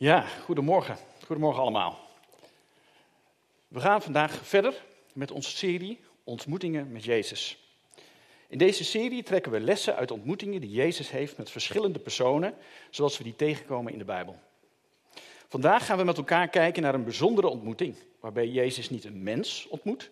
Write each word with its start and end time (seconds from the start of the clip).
Ja, 0.00 0.20
goedemorgen. 0.20 0.96
Goedemorgen 1.26 1.62
allemaal. 1.62 1.98
We 3.68 3.80
gaan 3.80 4.02
vandaag 4.02 4.46
verder 4.46 4.84
met 5.12 5.30
onze 5.30 5.56
serie 5.56 6.00
Ontmoetingen 6.24 6.92
met 6.92 7.04
Jezus. 7.04 7.58
In 8.48 8.58
deze 8.58 8.84
serie 8.84 9.22
trekken 9.22 9.52
we 9.52 9.60
lessen 9.60 9.96
uit 9.96 10.10
ontmoetingen 10.10 10.60
die 10.60 10.70
Jezus 10.70 11.10
heeft 11.10 11.36
met 11.36 11.50
verschillende 11.50 11.98
personen, 11.98 12.54
zoals 12.90 13.18
we 13.18 13.24
die 13.24 13.36
tegenkomen 13.36 13.92
in 13.92 13.98
de 13.98 14.04
Bijbel. 14.04 14.38
Vandaag 15.48 15.86
gaan 15.86 15.98
we 15.98 16.04
met 16.04 16.16
elkaar 16.16 16.48
kijken 16.48 16.82
naar 16.82 16.94
een 16.94 17.04
bijzondere 17.04 17.48
ontmoeting, 17.48 17.94
waarbij 18.20 18.48
Jezus 18.48 18.90
niet 18.90 19.04
een 19.04 19.22
mens 19.22 19.66
ontmoet, 19.68 20.10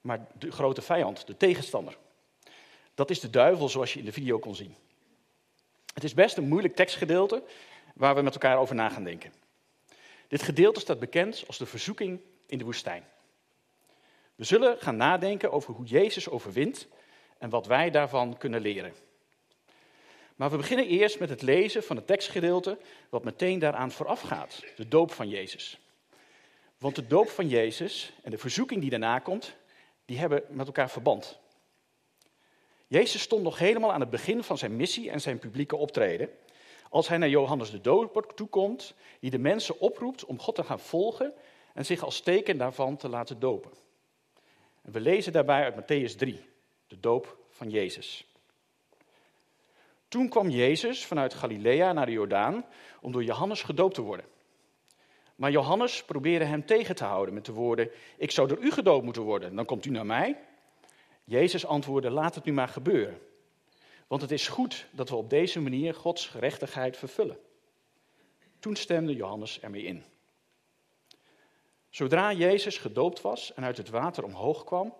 maar 0.00 0.26
de 0.38 0.50
grote 0.50 0.82
vijand, 0.82 1.26
de 1.26 1.36
tegenstander. 1.36 1.96
Dat 2.94 3.10
is 3.10 3.20
de 3.20 3.30
duivel, 3.30 3.68
zoals 3.68 3.92
je 3.92 3.98
in 3.98 4.04
de 4.04 4.12
video 4.12 4.38
kon 4.38 4.54
zien. 4.54 4.74
Het 5.94 6.04
is 6.04 6.14
best 6.14 6.36
een 6.36 6.48
moeilijk 6.48 6.76
tekstgedeelte 6.76 7.42
waar 7.96 8.14
we 8.14 8.22
met 8.22 8.32
elkaar 8.32 8.58
over 8.58 8.74
na 8.74 8.88
gaan 8.88 9.04
denken. 9.04 9.32
Dit 10.28 10.42
gedeelte 10.42 10.80
staat 10.80 10.98
bekend 10.98 11.44
als 11.46 11.58
de 11.58 11.66
verzoeking 11.66 12.20
in 12.46 12.58
de 12.58 12.64
woestijn. 12.64 13.04
We 14.34 14.44
zullen 14.44 14.78
gaan 14.78 14.96
nadenken 14.96 15.52
over 15.52 15.74
hoe 15.74 15.86
Jezus 15.86 16.28
overwint 16.28 16.88
en 17.38 17.50
wat 17.50 17.66
wij 17.66 17.90
daarvan 17.90 18.38
kunnen 18.38 18.60
leren. 18.60 18.94
Maar 20.34 20.50
we 20.50 20.56
beginnen 20.56 20.86
eerst 20.86 21.18
met 21.18 21.28
het 21.28 21.42
lezen 21.42 21.82
van 21.82 21.96
het 21.96 22.06
tekstgedeelte 22.06 22.78
wat 23.08 23.24
meteen 23.24 23.58
daaraan 23.58 23.90
voorafgaat, 23.90 24.64
de 24.76 24.88
doop 24.88 25.12
van 25.12 25.28
Jezus. 25.28 25.80
Want 26.78 26.94
de 26.94 27.06
doop 27.06 27.28
van 27.28 27.48
Jezus 27.48 28.12
en 28.22 28.30
de 28.30 28.38
verzoeking 28.38 28.80
die 28.80 28.90
daarna 28.90 29.18
komt, 29.18 29.56
die 30.04 30.18
hebben 30.18 30.42
met 30.48 30.66
elkaar 30.66 30.90
verband. 30.90 31.38
Jezus 32.86 33.22
stond 33.22 33.42
nog 33.42 33.58
helemaal 33.58 33.92
aan 33.92 34.00
het 34.00 34.10
begin 34.10 34.42
van 34.42 34.58
zijn 34.58 34.76
missie 34.76 35.10
en 35.10 35.20
zijn 35.20 35.38
publieke 35.38 35.76
optreden. 35.76 36.30
Als 36.90 37.08
hij 37.08 37.18
naar 37.18 37.28
Johannes 37.28 37.70
de 37.70 37.80
Doper 37.80 38.34
toekomt, 38.34 38.94
die 39.20 39.30
de 39.30 39.38
mensen 39.38 39.80
oproept 39.80 40.24
om 40.24 40.38
God 40.38 40.54
te 40.54 40.64
gaan 40.64 40.80
volgen 40.80 41.34
en 41.74 41.84
zich 41.84 42.04
als 42.04 42.20
teken 42.20 42.58
daarvan 42.58 42.96
te 42.96 43.08
laten 43.08 43.38
dopen. 43.38 43.70
En 44.82 44.92
we 44.92 45.00
lezen 45.00 45.32
daarbij 45.32 45.62
uit 45.62 45.74
Matthäus 45.74 46.16
3, 46.16 46.40
de 46.86 47.00
doop 47.00 47.38
van 47.50 47.70
Jezus. 47.70 48.26
Toen 50.08 50.28
kwam 50.28 50.48
Jezus 50.48 51.06
vanuit 51.06 51.34
Galilea 51.34 51.92
naar 51.92 52.06
de 52.06 52.12
Jordaan 52.12 52.64
om 53.00 53.12
door 53.12 53.24
Johannes 53.24 53.62
gedoopt 53.62 53.94
te 53.94 54.02
worden. 54.02 54.26
Maar 55.36 55.50
Johannes 55.50 56.04
probeerde 56.04 56.44
hem 56.44 56.66
tegen 56.66 56.94
te 56.94 57.04
houden 57.04 57.34
met 57.34 57.44
de 57.44 57.52
woorden: 57.52 57.90
Ik 58.16 58.30
zou 58.30 58.48
door 58.48 58.58
u 58.58 58.70
gedoopt 58.70 59.04
moeten 59.04 59.22
worden, 59.22 59.56
dan 59.56 59.64
komt 59.64 59.84
u 59.84 59.90
naar 59.90 60.06
mij. 60.06 60.36
Jezus 61.24 61.66
antwoordde: 61.66 62.10
Laat 62.10 62.34
het 62.34 62.44
nu 62.44 62.52
maar 62.52 62.68
gebeuren. 62.68 63.18
Want 64.06 64.22
het 64.22 64.30
is 64.30 64.48
goed 64.48 64.86
dat 64.90 65.08
we 65.08 65.16
op 65.16 65.30
deze 65.30 65.60
manier 65.60 65.94
Gods 65.94 66.26
gerechtigheid 66.26 66.96
vervullen. 66.96 67.38
Toen 68.58 68.76
stemde 68.76 69.14
Johannes 69.14 69.60
ermee 69.60 69.82
in. 69.82 70.04
Zodra 71.90 72.32
Jezus 72.32 72.78
gedoopt 72.78 73.20
was 73.20 73.54
en 73.54 73.64
uit 73.64 73.76
het 73.76 73.88
water 73.88 74.24
omhoog 74.24 74.64
kwam, 74.64 74.94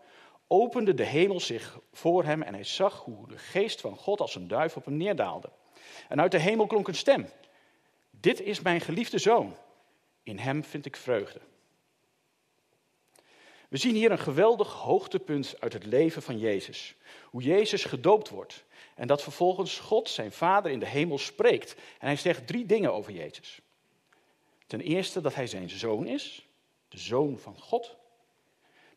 opende 0.47 0.95
de 0.95 1.05
hemel 1.05 1.41
zich 1.41 1.79
voor 1.93 2.25
hem 2.25 2.43
en 2.43 2.55
hij 2.55 2.65
zag 2.65 3.05
hoe 3.05 3.29
de 3.29 3.39
geest 3.39 3.81
van 3.81 3.97
God 3.97 4.21
als 4.21 4.35
een 4.35 4.49
duif 4.49 4.77
op 4.77 4.85
hem 4.85 4.97
neerdaalde. 4.97 5.51
En 6.09 6.21
uit 6.21 6.31
de 6.31 6.39
hemel 6.39 6.67
klonk 6.67 6.89
een 6.89 6.95
stem. 6.95 7.29
Dit 8.11 8.41
is 8.41 8.61
mijn 8.61 8.81
geliefde 8.81 9.19
zoon. 9.19 9.57
In 10.23 10.39
hem 10.39 10.65
vind 10.65 10.87
ik 10.87 10.97
vreugde. 10.97 11.41
We 13.69 13.77
zien 13.77 13.95
hier 13.95 14.11
een 14.11 14.19
geweldig 14.19 14.73
hoogtepunt 14.73 15.57
uit 15.61 15.73
het 15.73 15.85
leven 15.85 16.23
van 16.23 16.39
Jezus. 16.39 16.95
Hoe 17.31 17.43
Jezus 17.43 17.85
gedoopt 17.85 18.29
wordt. 18.29 18.65
En 18.97 19.07
dat 19.07 19.23
vervolgens 19.23 19.79
God, 19.79 20.09
zijn 20.09 20.33
Vader 20.33 20.71
in 20.71 20.79
de 20.79 20.87
hemel, 20.87 21.19
spreekt. 21.19 21.75
En 21.75 22.07
hij 22.07 22.17
zegt 22.17 22.47
drie 22.47 22.67
dingen 22.67 22.93
over 22.93 23.13
Jezus. 23.13 23.61
Ten 24.67 24.81
eerste 24.81 25.21
dat 25.21 25.35
hij 25.35 25.47
zijn 25.47 25.71
zoon 25.71 26.07
is, 26.07 26.47
de 26.89 26.99
zoon 26.99 27.39
van 27.39 27.59
God. 27.61 27.97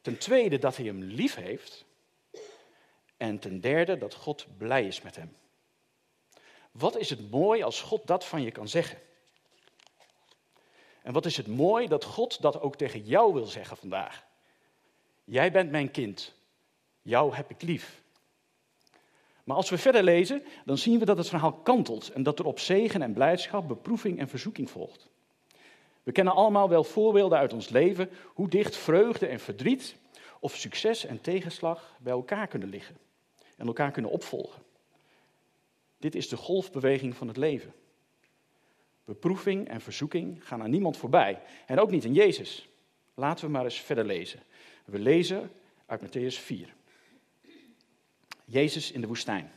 Ten 0.02 0.18
tweede 0.18 0.58
dat 0.58 0.78
hij 0.78 0.86
hem 0.86 1.04
lief 1.04 1.36
heeft. 1.36 1.86
En 3.18 3.40
ten 3.40 3.60
derde 3.62 3.98
dat 3.98 4.14
God 4.14 4.48
blij 4.58 4.88
is 4.88 5.02
met 5.02 5.16
hem. 5.16 5.38
Wat 6.72 6.98
is 6.98 7.10
het 7.10 7.32
mooi 7.32 7.64
als 7.64 7.82
God 7.82 8.08
dat 8.08 8.26
van 8.26 8.42
je 8.42 8.52
kan 8.52 8.68
zeggen? 8.68 9.00
En 11.02 11.14
wat 11.14 11.26
is 11.26 11.38
het 11.38 11.48
mooi 11.48 11.88
dat 11.88 12.04
God 12.04 12.42
dat 12.42 12.62
ook 12.62 12.76
tegen 12.76 13.04
jou 13.04 13.34
wil 13.34 13.46
zeggen 13.46 13.78
vandaag? 13.78 14.26
Jij 15.24 15.52
bent 15.52 15.72
mijn 15.72 15.92
kind. 15.92 16.34
Jou 17.02 17.36
heb 17.36 17.50
ik 17.50 17.62
lief. 17.62 18.02
Maar 19.50 19.58
als 19.58 19.70
we 19.70 19.78
verder 19.78 20.04
lezen, 20.04 20.44
dan 20.66 20.78
zien 20.78 21.00
we 21.00 21.06
dat 21.06 21.18
het 21.18 21.30
verhaal 21.30 21.54
kantelt 21.54 22.12
en 22.12 22.24
dat 22.24 22.40
er 22.40 22.46
op 22.46 22.60
zegen 22.60 23.02
en 23.02 23.14
blijdschap, 23.14 23.68
beproeving 23.68 24.20
en 24.20 24.28
verzoeking 24.28 24.70
volgt. 24.70 25.10
We 26.04 26.12
kennen 26.12 26.34
allemaal 26.34 26.70
wel 26.70 26.84
voorbeelden 26.84 27.38
uit 27.38 27.54
ons 27.54 27.70
leven 27.70 28.10
hoe 28.26 28.50
dicht 28.50 28.76
vreugde 28.76 29.28
en 29.28 29.40
verdriet 29.40 29.96
of 30.40 30.56
succes 30.56 31.06
en 31.06 31.22
tegenslag 31.22 31.96
bij 32.00 32.14
elkaar 32.14 32.48
kunnen 32.48 32.70
liggen 32.70 32.98
en 33.58 33.68
elkaar 33.68 33.92
kunnen 33.92 34.12
opvolgen. 34.12 34.62
Dit 35.98 36.16
is 36.16 36.30
de 36.30 36.38
golfbeweging 36.38 37.16
van 37.16 37.28
het 37.28 37.38
leven. 37.38 37.74
Beproeving 39.06 39.68
en 39.68 39.82
verzoeking 39.82 40.48
gaan 40.48 40.62
aan 40.62 40.70
niemand 40.70 40.98
voorbij 40.98 41.42
en 41.66 41.80
ook 41.80 41.92
niet 41.92 42.06
aan 42.06 42.14
Jezus. 42.14 42.70
Laten 43.14 43.46
we 43.46 43.52
maar 43.52 43.64
eens 43.64 43.80
verder 43.80 44.06
lezen. 44.06 44.40
We 44.86 45.00
lezen 45.00 45.52
uit 45.86 46.02
Matthäus 46.02 46.40
4. 46.40 46.78
Jezus 48.50 48.92
in 48.92 49.02
de 49.02 49.08
woestijn. 49.08 49.52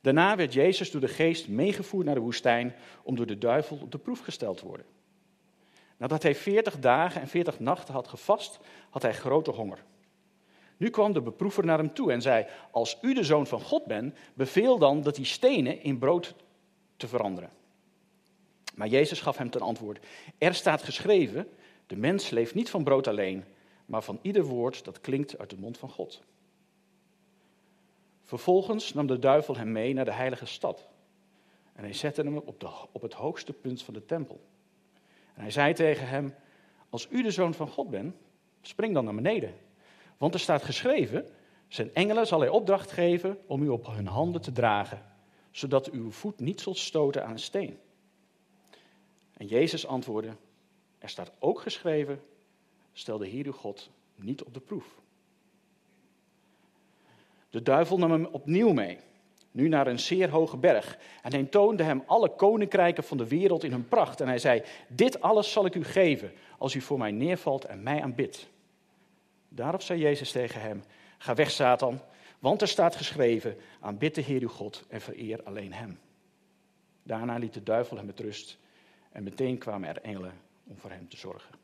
Daarna 0.00 0.36
werd 0.36 0.52
Jezus 0.52 0.90
door 0.90 1.00
de 1.00 1.08
geest 1.08 1.48
meegevoerd 1.48 2.06
naar 2.06 2.14
de 2.14 2.20
woestijn 2.20 2.74
om 3.02 3.16
door 3.16 3.26
de 3.26 3.38
duivel 3.38 3.78
op 3.82 3.92
de 3.92 3.98
proef 3.98 4.20
gesteld 4.20 4.56
te 4.56 4.66
worden. 4.66 4.86
Nadat 5.96 6.22
hij 6.22 6.34
veertig 6.34 6.78
dagen 6.78 7.20
en 7.20 7.28
veertig 7.28 7.60
nachten 7.60 7.94
had 7.94 8.08
gevast, 8.08 8.58
had 8.90 9.02
hij 9.02 9.14
grote 9.14 9.50
honger. 9.50 9.84
Nu 10.76 10.90
kwam 10.90 11.12
de 11.12 11.22
beproever 11.22 11.64
naar 11.64 11.78
hem 11.78 11.94
toe 11.94 12.12
en 12.12 12.22
zei: 12.22 12.46
Als 12.70 12.98
u 13.00 13.14
de 13.14 13.24
zoon 13.24 13.46
van 13.46 13.60
God 13.60 13.84
bent, 13.84 14.18
beveel 14.34 14.78
dan 14.78 15.02
dat 15.02 15.14
die 15.14 15.24
stenen 15.24 15.82
in 15.82 15.98
brood 15.98 16.34
te 16.96 17.08
veranderen. 17.08 17.50
Maar 18.74 18.88
Jezus 18.88 19.20
gaf 19.20 19.36
hem 19.36 19.50
ten 19.50 19.60
antwoord: 19.60 20.06
Er 20.38 20.54
staat 20.54 20.82
geschreven: 20.82 21.48
De 21.86 21.96
mens 21.96 22.30
leeft 22.30 22.54
niet 22.54 22.70
van 22.70 22.84
brood 22.84 23.06
alleen, 23.06 23.44
maar 23.86 24.02
van 24.02 24.18
ieder 24.22 24.44
woord 24.44 24.84
dat 24.84 25.00
klinkt 25.00 25.38
uit 25.38 25.50
de 25.50 25.58
mond 25.58 25.78
van 25.78 25.90
God. 25.90 26.22
Vervolgens 28.30 28.92
nam 28.92 29.06
de 29.06 29.18
duivel 29.18 29.56
hem 29.56 29.72
mee 29.72 29.94
naar 29.94 30.04
de 30.04 30.12
heilige 30.12 30.46
stad. 30.46 30.88
En 31.72 31.82
hij 31.82 31.92
zette 31.92 32.22
hem 32.22 32.36
op, 32.36 32.60
de, 32.60 32.68
op 32.92 33.02
het 33.02 33.12
hoogste 33.12 33.52
punt 33.52 33.82
van 33.82 33.94
de 33.94 34.04
tempel. 34.04 34.40
En 35.34 35.40
hij 35.40 35.50
zei 35.50 35.74
tegen 35.74 36.08
hem: 36.08 36.34
Als 36.90 37.06
u 37.10 37.22
de 37.22 37.30
zoon 37.30 37.54
van 37.54 37.68
God 37.68 37.90
bent, 37.90 38.14
spring 38.60 38.94
dan 38.94 39.04
naar 39.04 39.14
beneden. 39.14 39.54
Want 40.18 40.34
er 40.34 40.40
staat 40.40 40.62
geschreven: 40.62 41.28
Zijn 41.68 41.94
engelen 41.94 42.26
zal 42.26 42.40
hij 42.40 42.48
opdracht 42.48 42.92
geven 42.92 43.38
om 43.46 43.62
u 43.62 43.68
op 43.68 43.86
hun 43.86 44.06
handen 44.06 44.40
te 44.40 44.52
dragen, 44.52 45.02
zodat 45.50 45.90
uw 45.90 46.10
voet 46.10 46.40
niet 46.40 46.60
zult 46.60 46.78
stoten 46.78 47.24
aan 47.24 47.32
een 47.32 47.38
steen. 47.38 47.78
En 49.36 49.46
Jezus 49.46 49.86
antwoordde: 49.86 50.36
Er 50.98 51.08
staat 51.08 51.32
ook 51.38 51.60
geschreven: 51.60 52.22
Stel 52.92 53.18
de 53.18 53.28
Heer 53.28 53.46
uw 53.46 53.52
God 53.52 53.90
niet 54.14 54.42
op 54.42 54.54
de 54.54 54.60
proef. 54.60 55.00
De 57.50 57.62
duivel 57.62 57.98
nam 57.98 58.10
hem 58.10 58.26
opnieuw 58.26 58.72
mee, 58.72 58.98
nu 59.50 59.68
naar 59.68 59.86
een 59.86 59.98
zeer 59.98 60.30
hoge 60.30 60.56
berg. 60.56 60.98
En 61.22 61.32
hij 61.32 61.44
toonde 61.44 61.82
hem 61.82 62.02
alle 62.06 62.28
koninkrijken 62.28 63.04
van 63.04 63.16
de 63.16 63.28
wereld 63.28 63.64
in 63.64 63.70
hun 63.70 63.88
pracht. 63.88 64.20
En 64.20 64.28
hij 64.28 64.38
zei: 64.38 64.62
Dit 64.88 65.20
alles 65.20 65.52
zal 65.52 65.66
ik 65.66 65.74
u 65.74 65.84
geven 65.84 66.32
als 66.58 66.74
u 66.74 66.80
voor 66.80 66.98
mij 66.98 67.10
neervalt 67.10 67.64
en 67.64 67.82
mij 67.82 68.02
aanbidt. 68.02 68.48
Daarop 69.48 69.82
zei 69.82 70.00
Jezus 70.00 70.32
tegen 70.32 70.60
hem: 70.60 70.82
Ga 71.18 71.34
weg, 71.34 71.50
Satan, 71.50 72.00
want 72.38 72.62
er 72.62 72.68
staat 72.68 72.96
geschreven: 72.96 73.56
Aanbid 73.80 74.14
de 74.14 74.20
Heer 74.20 74.40
uw 74.40 74.48
God 74.48 74.84
en 74.88 75.00
vereer 75.00 75.42
alleen 75.42 75.72
hem. 75.72 75.98
Daarna 77.02 77.36
liet 77.36 77.54
de 77.54 77.62
duivel 77.62 77.96
hem 77.96 78.06
met 78.06 78.20
rust 78.20 78.58
en 79.12 79.22
meteen 79.22 79.58
kwamen 79.58 79.88
er 79.88 80.00
engelen 80.02 80.32
om 80.66 80.76
voor 80.76 80.90
hem 80.90 81.08
te 81.08 81.16
zorgen. 81.16 81.54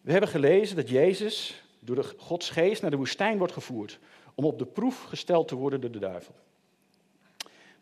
We 0.00 0.10
hebben 0.10 0.30
gelezen 0.30 0.76
dat 0.76 0.88
Jezus 0.88 1.62
door 1.88 1.96
de 1.96 2.14
Gods 2.16 2.50
geest 2.50 2.82
naar 2.82 2.90
de 2.90 2.96
woestijn 2.96 3.38
wordt 3.38 3.52
gevoerd 3.52 3.98
om 4.34 4.44
op 4.44 4.58
de 4.58 4.66
proef 4.66 5.02
gesteld 5.02 5.48
te 5.48 5.54
worden 5.54 5.80
door 5.80 5.90
de 5.90 5.98
duivel. 5.98 6.34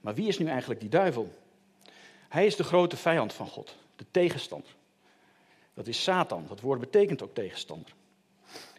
Maar 0.00 0.14
wie 0.14 0.28
is 0.28 0.38
nu 0.38 0.46
eigenlijk 0.46 0.80
die 0.80 0.88
duivel? 0.88 1.28
Hij 2.28 2.46
is 2.46 2.56
de 2.56 2.64
grote 2.64 2.96
vijand 2.96 3.32
van 3.32 3.46
God, 3.46 3.76
de 3.96 4.04
tegenstander. 4.10 4.70
Dat 5.74 5.86
is 5.86 6.02
Satan, 6.02 6.44
dat 6.48 6.60
woord 6.60 6.80
betekent 6.80 7.22
ook 7.22 7.34
tegenstander. 7.34 7.92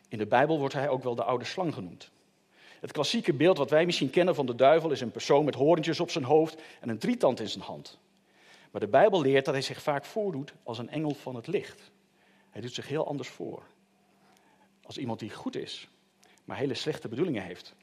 In 0.09 0.17
de 0.17 0.25
Bijbel 0.25 0.59
wordt 0.59 0.73
hij 0.73 0.89
ook 0.89 1.03
wel 1.03 1.15
de 1.15 1.23
oude 1.23 1.45
slang 1.45 1.73
genoemd. 1.73 2.11
Het 2.79 2.91
klassieke 2.91 3.33
beeld 3.33 3.57
wat 3.57 3.69
wij 3.69 3.85
misschien 3.85 4.09
kennen 4.09 4.35
van 4.35 4.45
de 4.45 4.55
duivel 4.55 4.91
is 4.91 5.01
een 5.01 5.11
persoon 5.11 5.45
met 5.45 5.55
horentjes 5.55 5.99
op 5.99 6.09
zijn 6.09 6.23
hoofd 6.23 6.61
en 6.79 6.89
een 6.89 6.99
drietand 6.99 7.39
in 7.39 7.49
zijn 7.49 7.63
hand. 7.63 7.99
Maar 8.71 8.81
de 8.81 8.87
Bijbel 8.87 9.21
leert 9.21 9.45
dat 9.45 9.53
hij 9.53 9.63
zich 9.63 9.81
vaak 9.81 10.05
voordoet 10.05 10.53
als 10.63 10.77
een 10.77 10.89
engel 10.89 11.13
van 11.13 11.35
het 11.35 11.47
licht. 11.47 11.91
Hij 12.49 12.61
doet 12.61 12.73
zich 12.73 12.87
heel 12.87 13.07
anders 13.07 13.29
voor 13.29 13.63
als 14.87 14.97
iemand 14.97 15.19
die 15.19 15.29
goed 15.29 15.55
is, 15.55 15.87
maar 16.45 16.57
hele 16.57 16.73
slechte 16.73 17.07
bedoelingen 17.07 17.43
heeft. 17.43 17.75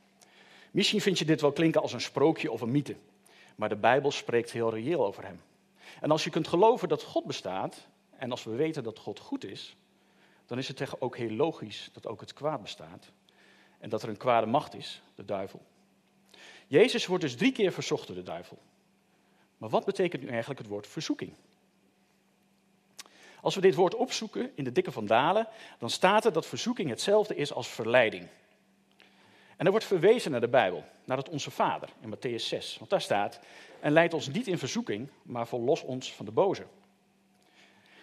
Misschien 0.71 1.01
vind 1.01 1.19
je 1.19 1.25
dit 1.25 1.41
wel 1.41 1.53
klinken 1.53 1.83
als 1.83 1.93
een 1.93 2.01
sprookje 2.01 2.53
of 2.53 2.61
een 2.61 2.71
mythe. 2.71 2.97
Maar 3.57 3.69
de 3.69 3.77
Bijbel 3.77 4.11
spreekt 4.11 4.51
heel 4.51 4.71
reëel 4.71 5.07
over 5.07 5.25
hem. 5.25 5.41
En 6.01 6.11
als 6.11 6.25
je 6.25 6.31
kunt 6.31 6.49
geloven 6.49 6.89
dat 6.89 7.03
God 7.03 7.25
bestaat, 7.25 7.87
en 8.17 8.31
als 8.31 8.45
we 8.45 8.51
weten 8.51 8.83
dat 8.83 8.99
God 8.99 9.19
goed 9.19 9.45
is, 9.45 9.77
dan 10.47 10.59
is 10.59 10.69
het 10.69 11.01
ook 11.01 11.17
heel 11.17 11.31
logisch 11.31 11.91
dat 11.93 12.07
ook 12.07 12.21
het 12.21 12.33
kwaad 12.33 12.63
bestaat. 12.63 13.13
En 13.79 13.89
dat 13.89 14.03
er 14.03 14.09
een 14.09 14.17
kwade 14.17 14.47
macht 14.47 14.75
is, 14.75 15.03
de 15.15 15.25
duivel. 15.25 15.63
Jezus 16.67 17.07
wordt 17.07 17.23
dus 17.23 17.37
drie 17.37 17.53
keer 17.53 17.73
verzocht 17.73 18.07
door 18.07 18.17
de 18.17 18.23
duivel. 18.23 18.59
Maar 19.59 19.69
wat 19.69 19.85
betekent 19.85 20.23
nu 20.23 20.29
eigenlijk 20.29 20.61
het 20.61 20.69
woord 20.69 20.87
verzoeking? 20.87 21.33
Als 23.45 23.55
we 23.55 23.61
dit 23.61 23.75
woord 23.75 23.95
opzoeken 23.95 24.51
in 24.55 24.65
de 24.65 24.73
dikke 24.73 24.93
van 24.93 25.07
Dalen, 25.07 25.49
dan 25.79 25.91
staat 25.91 26.25
er 26.25 26.33
dat 26.33 26.47
verzoeking 26.47 26.89
hetzelfde 26.89 27.37
is 27.37 27.53
als 27.53 27.69
verleiding. 27.69 28.29
En 29.57 29.65
er 29.65 29.71
wordt 29.71 29.87
verwezen 29.87 30.31
naar 30.31 30.41
de 30.41 30.49
Bijbel, 30.49 30.85
naar 31.05 31.17
het 31.17 31.29
Onze 31.29 31.51
Vader 31.51 31.89
in 32.01 32.15
Matthäus 32.15 32.43
6. 32.43 32.77
Want 32.79 32.91
daar 32.91 33.01
staat, 33.01 33.41
en 33.81 33.93
leid 33.93 34.15
ons 34.15 34.29
niet 34.29 34.47
in 34.47 34.59
verzoeking, 34.59 35.09
maar 35.23 35.49
verlos 35.49 35.83
ons 35.83 36.13
van 36.13 36.25
de 36.25 36.31
boze. 36.31 36.67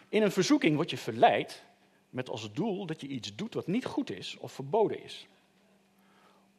In 0.09 0.21
een 0.21 0.31
verzoeking 0.31 0.75
word 0.75 0.89
je 0.89 0.97
verleid 0.97 1.63
met 2.09 2.29
als 2.29 2.53
doel 2.53 2.85
dat 2.85 3.01
je 3.01 3.07
iets 3.07 3.35
doet 3.35 3.53
wat 3.53 3.67
niet 3.67 3.85
goed 3.85 4.11
is 4.11 4.37
of 4.37 4.51
verboden 4.51 5.03
is. 5.03 5.27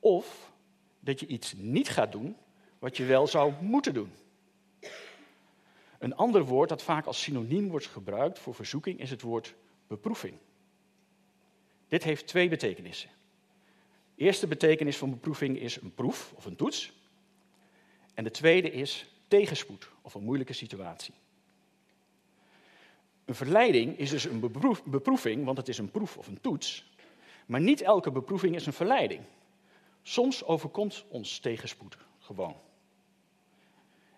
Of 0.00 0.52
dat 1.00 1.20
je 1.20 1.26
iets 1.26 1.55
niet 1.56 1.88
gaat 1.88 2.12
doen 2.12 2.37
wat 2.79 2.96
je 2.96 3.05
wel 3.05 3.26
zou 3.26 3.52
moeten 3.61 3.94
doen. 3.94 4.12
Een 6.02 6.16
ander 6.16 6.44
woord 6.44 6.69
dat 6.69 6.82
vaak 6.82 7.06
als 7.06 7.22
synoniem 7.22 7.69
wordt 7.69 7.87
gebruikt 7.87 8.38
voor 8.38 8.54
verzoeking 8.54 9.00
is 9.00 9.10
het 9.10 9.22
woord 9.22 9.54
beproeving. 9.87 10.34
Dit 11.88 12.02
heeft 12.04 12.26
twee 12.26 12.49
betekenissen. 12.49 13.10
De 14.14 14.25
eerste 14.25 14.46
betekenis 14.46 14.96
van 14.96 15.10
beproeving 15.10 15.58
is 15.58 15.81
een 15.81 15.94
proef 15.94 16.32
of 16.34 16.44
een 16.44 16.56
toets. 16.56 16.93
En 18.14 18.25
de 18.25 18.31
tweede 18.31 18.70
is 18.70 19.06
tegenspoed 19.28 19.88
of 20.00 20.14
een 20.14 20.22
moeilijke 20.22 20.52
situatie. 20.52 21.14
Een 23.25 23.34
verleiding 23.34 23.98
is 23.98 24.10
dus 24.10 24.25
een 24.25 24.40
beproeving, 24.84 25.44
want 25.44 25.56
het 25.56 25.69
is 25.69 25.78
een 25.78 25.90
proef 25.90 26.16
of 26.16 26.26
een 26.26 26.40
toets. 26.40 26.93
Maar 27.46 27.60
niet 27.60 27.81
elke 27.81 28.10
beproeving 28.10 28.55
is 28.55 28.66
een 28.66 28.72
verleiding. 28.72 29.20
Soms 30.02 30.44
overkomt 30.44 31.05
ons 31.08 31.38
tegenspoed 31.38 31.96
gewoon. 32.19 32.56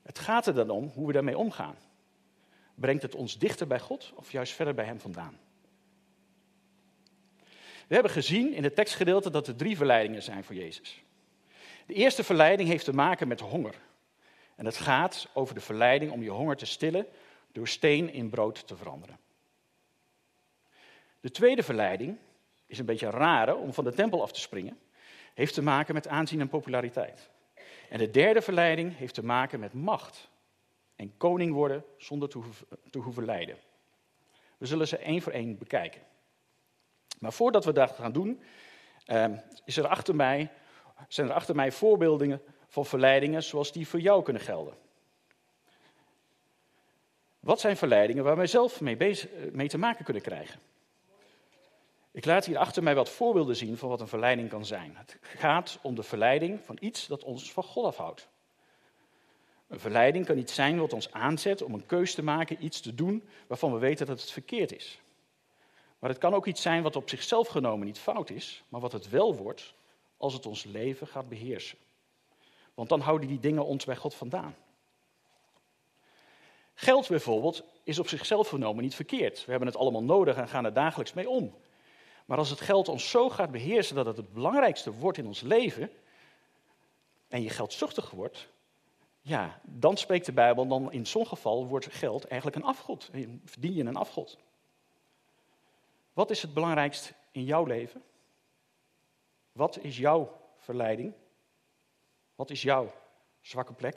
Het 0.04 0.18
gaat 0.18 0.46
er 0.46 0.54
dan 0.54 0.70
om 0.70 0.86
hoe 0.94 1.06
we 1.06 1.12
daarmee 1.12 1.38
omgaan. 1.38 1.76
Brengt 2.74 3.02
het 3.02 3.14
ons 3.14 3.38
dichter 3.38 3.66
bij 3.66 3.80
God 3.80 4.12
of 4.14 4.32
juist 4.32 4.52
verder 4.52 4.74
bij 4.74 4.84
Hem 4.84 5.00
vandaan? 5.00 5.38
We 7.86 7.94
hebben 7.94 8.12
gezien 8.12 8.52
in 8.52 8.64
het 8.64 8.74
tekstgedeelte 8.74 9.30
dat 9.30 9.46
er 9.46 9.56
drie 9.56 9.76
verleidingen 9.76 10.22
zijn 10.22 10.44
voor 10.44 10.54
Jezus. 10.54 11.02
De 11.86 11.94
eerste 11.94 12.24
verleiding 12.24 12.68
heeft 12.68 12.84
te 12.84 12.94
maken 12.94 13.28
met 13.28 13.40
honger. 13.40 13.74
En 14.56 14.64
het 14.64 14.76
gaat 14.76 15.28
over 15.32 15.54
de 15.54 15.60
verleiding 15.60 16.12
om 16.12 16.22
je 16.22 16.30
honger 16.30 16.56
te 16.56 16.66
stillen 16.66 17.06
door 17.52 17.68
steen 17.68 18.12
in 18.12 18.30
brood 18.30 18.66
te 18.66 18.76
veranderen. 18.76 19.18
De 21.20 21.30
tweede 21.30 21.62
verleiding 21.62 22.18
is 22.66 22.78
een 22.78 22.86
beetje 22.86 23.10
rare 23.10 23.54
om 23.54 23.72
van 23.72 23.84
de 23.84 23.94
tempel 23.94 24.22
af 24.22 24.32
te 24.32 24.40
springen, 24.40 24.78
heeft 25.34 25.54
te 25.54 25.62
maken 25.62 25.94
met 25.94 26.08
aanzien 26.08 26.40
en 26.40 26.48
populariteit. 26.48 27.30
En 27.94 28.00
de 28.00 28.10
derde 28.10 28.42
verleiding 28.42 28.96
heeft 28.96 29.14
te 29.14 29.24
maken 29.24 29.60
met 29.60 29.72
macht 29.72 30.28
en 30.96 31.16
koning 31.16 31.52
worden 31.52 31.84
zonder 31.96 32.28
te 32.90 32.98
hoeven 32.98 33.24
lijden. 33.24 33.56
We 34.58 34.66
zullen 34.66 34.88
ze 34.88 34.96
één 34.96 35.22
voor 35.22 35.32
één 35.32 35.58
bekijken. 35.58 36.00
Maar 37.18 37.32
voordat 37.32 37.64
we 37.64 37.72
dat 37.72 37.90
gaan 37.90 38.12
doen, 38.12 38.42
ehm, 39.04 39.36
is 39.64 39.76
er 39.76 39.86
achter 39.86 40.14
mij, 40.14 40.50
zijn 41.08 41.28
er 41.28 41.34
achter 41.34 41.54
mij 41.54 41.72
voorbeeldingen 41.72 42.42
van 42.66 42.86
verleidingen 42.86 43.42
zoals 43.42 43.72
die 43.72 43.88
voor 43.88 44.00
jou 44.00 44.22
kunnen 44.22 44.42
gelden. 44.42 44.74
Wat 47.40 47.60
zijn 47.60 47.76
verleidingen 47.76 48.24
waar 48.24 48.36
wij 48.36 48.46
zelf 48.46 48.80
mee, 48.80 48.96
bezig, 48.96 49.30
mee 49.52 49.68
te 49.68 49.78
maken 49.78 50.04
kunnen 50.04 50.22
krijgen? 50.22 50.60
Ik 52.14 52.24
laat 52.24 52.44
hier 52.44 52.58
achter 52.58 52.82
mij 52.82 52.94
wat 52.94 53.10
voorbeelden 53.10 53.56
zien 53.56 53.76
van 53.76 53.88
wat 53.88 54.00
een 54.00 54.08
verleiding 54.08 54.48
kan 54.48 54.66
zijn. 54.66 54.96
Het 54.96 55.18
gaat 55.20 55.78
om 55.82 55.94
de 55.94 56.02
verleiding 56.02 56.60
van 56.64 56.76
iets 56.80 57.06
dat 57.06 57.24
ons 57.24 57.52
van 57.52 57.62
God 57.62 57.84
afhoudt. 57.84 58.28
Een 59.68 59.80
verleiding 59.80 60.26
kan 60.26 60.38
iets 60.38 60.54
zijn 60.54 60.78
wat 60.78 60.92
ons 60.92 61.12
aanzet 61.12 61.62
om 61.62 61.74
een 61.74 61.86
keus 61.86 62.14
te 62.14 62.22
maken, 62.22 62.64
iets 62.64 62.80
te 62.80 62.94
doen 62.94 63.28
waarvan 63.46 63.72
we 63.72 63.78
weten 63.78 64.06
dat 64.06 64.20
het 64.20 64.30
verkeerd 64.30 64.72
is. 64.72 65.00
Maar 65.98 66.10
het 66.10 66.18
kan 66.18 66.34
ook 66.34 66.46
iets 66.46 66.62
zijn 66.62 66.82
wat 66.82 66.96
op 66.96 67.08
zichzelf 67.08 67.48
genomen 67.48 67.86
niet 67.86 67.98
fout 67.98 68.30
is, 68.30 68.64
maar 68.68 68.80
wat 68.80 68.92
het 68.92 69.08
wel 69.08 69.36
wordt 69.36 69.74
als 70.16 70.32
het 70.32 70.46
ons 70.46 70.64
leven 70.64 71.06
gaat 71.06 71.28
beheersen. 71.28 71.78
Want 72.74 72.88
dan 72.88 73.00
houden 73.00 73.28
die 73.28 73.40
dingen 73.40 73.64
ons 73.64 73.84
bij 73.84 73.96
God 73.96 74.14
vandaan. 74.14 74.56
Geld 76.74 77.08
bijvoorbeeld 77.08 77.64
is 77.84 77.98
op 77.98 78.08
zichzelf 78.08 78.48
genomen 78.48 78.82
niet 78.82 78.94
verkeerd. 78.94 79.44
We 79.44 79.50
hebben 79.50 79.68
het 79.68 79.78
allemaal 79.78 80.04
nodig 80.04 80.36
en 80.36 80.48
gaan 80.48 80.64
er 80.64 80.72
dagelijks 80.72 81.12
mee 81.12 81.28
om. 81.28 81.54
Maar 82.24 82.38
als 82.38 82.50
het 82.50 82.60
geld 82.60 82.88
ons 82.88 83.10
zo 83.10 83.30
gaat 83.30 83.50
beheersen 83.50 83.94
dat 83.94 84.06
het 84.06 84.16
het 84.16 84.32
belangrijkste 84.32 84.92
wordt 84.92 85.18
in 85.18 85.26
ons 85.26 85.40
leven 85.40 85.90
en 87.28 87.42
je 87.42 87.50
geldzuchtig 87.50 88.10
wordt, 88.10 88.48
ja, 89.20 89.60
dan 89.62 89.96
spreekt 89.96 90.26
de 90.26 90.32
Bijbel, 90.32 90.66
dan 90.66 90.92
in 90.92 91.06
zo'n 91.06 91.26
geval 91.26 91.66
wordt 91.66 91.86
geld 91.86 92.24
eigenlijk 92.24 92.56
een 92.56 92.68
afgod. 92.68 93.10
Verdien 93.44 93.74
je 93.74 93.84
een 93.84 93.96
afgod. 93.96 94.38
Wat 96.12 96.30
is 96.30 96.42
het 96.42 96.54
belangrijkst 96.54 97.14
in 97.30 97.44
jouw 97.44 97.64
leven? 97.64 98.02
Wat 99.52 99.78
is 99.78 99.96
jouw 99.96 100.40
verleiding? 100.56 101.12
Wat 102.34 102.50
is 102.50 102.62
jouw 102.62 102.92
zwakke 103.40 103.72
plek? 103.72 103.96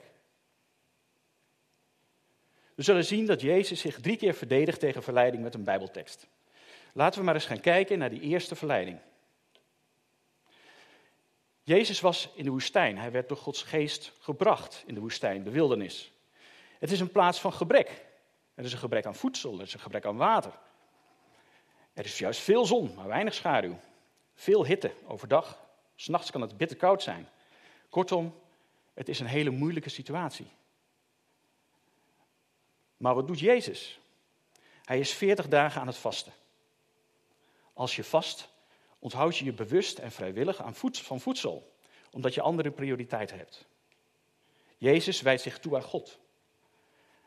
We 2.74 2.82
zullen 2.82 3.04
zien 3.04 3.26
dat 3.26 3.40
Jezus 3.40 3.80
zich 3.80 4.00
drie 4.00 4.16
keer 4.16 4.34
verdedigt 4.34 4.80
tegen 4.80 5.02
verleiding 5.02 5.42
met 5.42 5.54
een 5.54 5.64
Bijbeltekst. 5.64 6.28
Laten 6.92 7.18
we 7.18 7.24
maar 7.24 7.34
eens 7.34 7.46
gaan 7.46 7.60
kijken 7.60 7.98
naar 7.98 8.10
die 8.10 8.20
eerste 8.20 8.54
verleiding. 8.54 8.98
Jezus 11.62 12.00
was 12.00 12.30
in 12.34 12.44
de 12.44 12.50
woestijn. 12.50 12.98
Hij 12.98 13.10
werd 13.10 13.28
door 13.28 13.36
Gods 13.36 13.62
geest 13.62 14.12
gebracht 14.20 14.82
in 14.86 14.94
de 14.94 15.00
woestijn, 15.00 15.42
de 15.42 15.50
wildernis. 15.50 16.12
Het 16.78 16.90
is 16.90 17.00
een 17.00 17.12
plaats 17.12 17.40
van 17.40 17.52
gebrek. 17.52 18.06
Er 18.54 18.64
is 18.64 18.72
een 18.72 18.78
gebrek 18.78 19.06
aan 19.06 19.14
voedsel, 19.14 19.54
er 19.54 19.62
is 19.62 19.74
een 19.74 19.80
gebrek 19.80 20.04
aan 20.04 20.16
water. 20.16 20.52
Er 21.92 22.04
is 22.04 22.18
juist 22.18 22.40
veel 22.40 22.66
zon, 22.66 22.94
maar 22.94 23.06
weinig 23.06 23.34
schaduw. 23.34 23.78
Veel 24.34 24.66
hitte 24.66 24.92
overdag. 25.06 25.58
S'nachts 25.94 26.30
kan 26.30 26.40
het 26.40 26.56
bitter 26.56 26.76
koud 26.76 27.02
zijn. 27.02 27.28
Kortom, 27.88 28.34
het 28.94 29.08
is 29.08 29.20
een 29.20 29.26
hele 29.26 29.50
moeilijke 29.50 29.88
situatie. 29.88 30.50
Maar 32.96 33.14
wat 33.14 33.26
doet 33.26 33.40
Jezus? 33.40 33.98
Hij 34.84 34.98
is 34.98 35.12
40 35.12 35.48
dagen 35.48 35.80
aan 35.80 35.86
het 35.86 35.96
vasten. 35.96 36.32
Als 37.78 37.96
je 37.96 38.04
vast, 38.04 38.48
onthoud 38.98 39.36
je 39.36 39.44
je 39.44 39.52
bewust 39.52 39.98
en 39.98 40.12
vrijwillig 40.12 40.62
aan 40.62 40.74
van 40.74 41.20
voedsel, 41.20 41.72
omdat 42.10 42.34
je 42.34 42.40
andere 42.40 42.70
prioriteiten 42.70 43.36
hebt. 43.36 43.66
Jezus 44.78 45.20
wijdt 45.20 45.42
zich 45.42 45.58
toe 45.58 45.76
aan 45.76 45.82
God. 45.82 46.18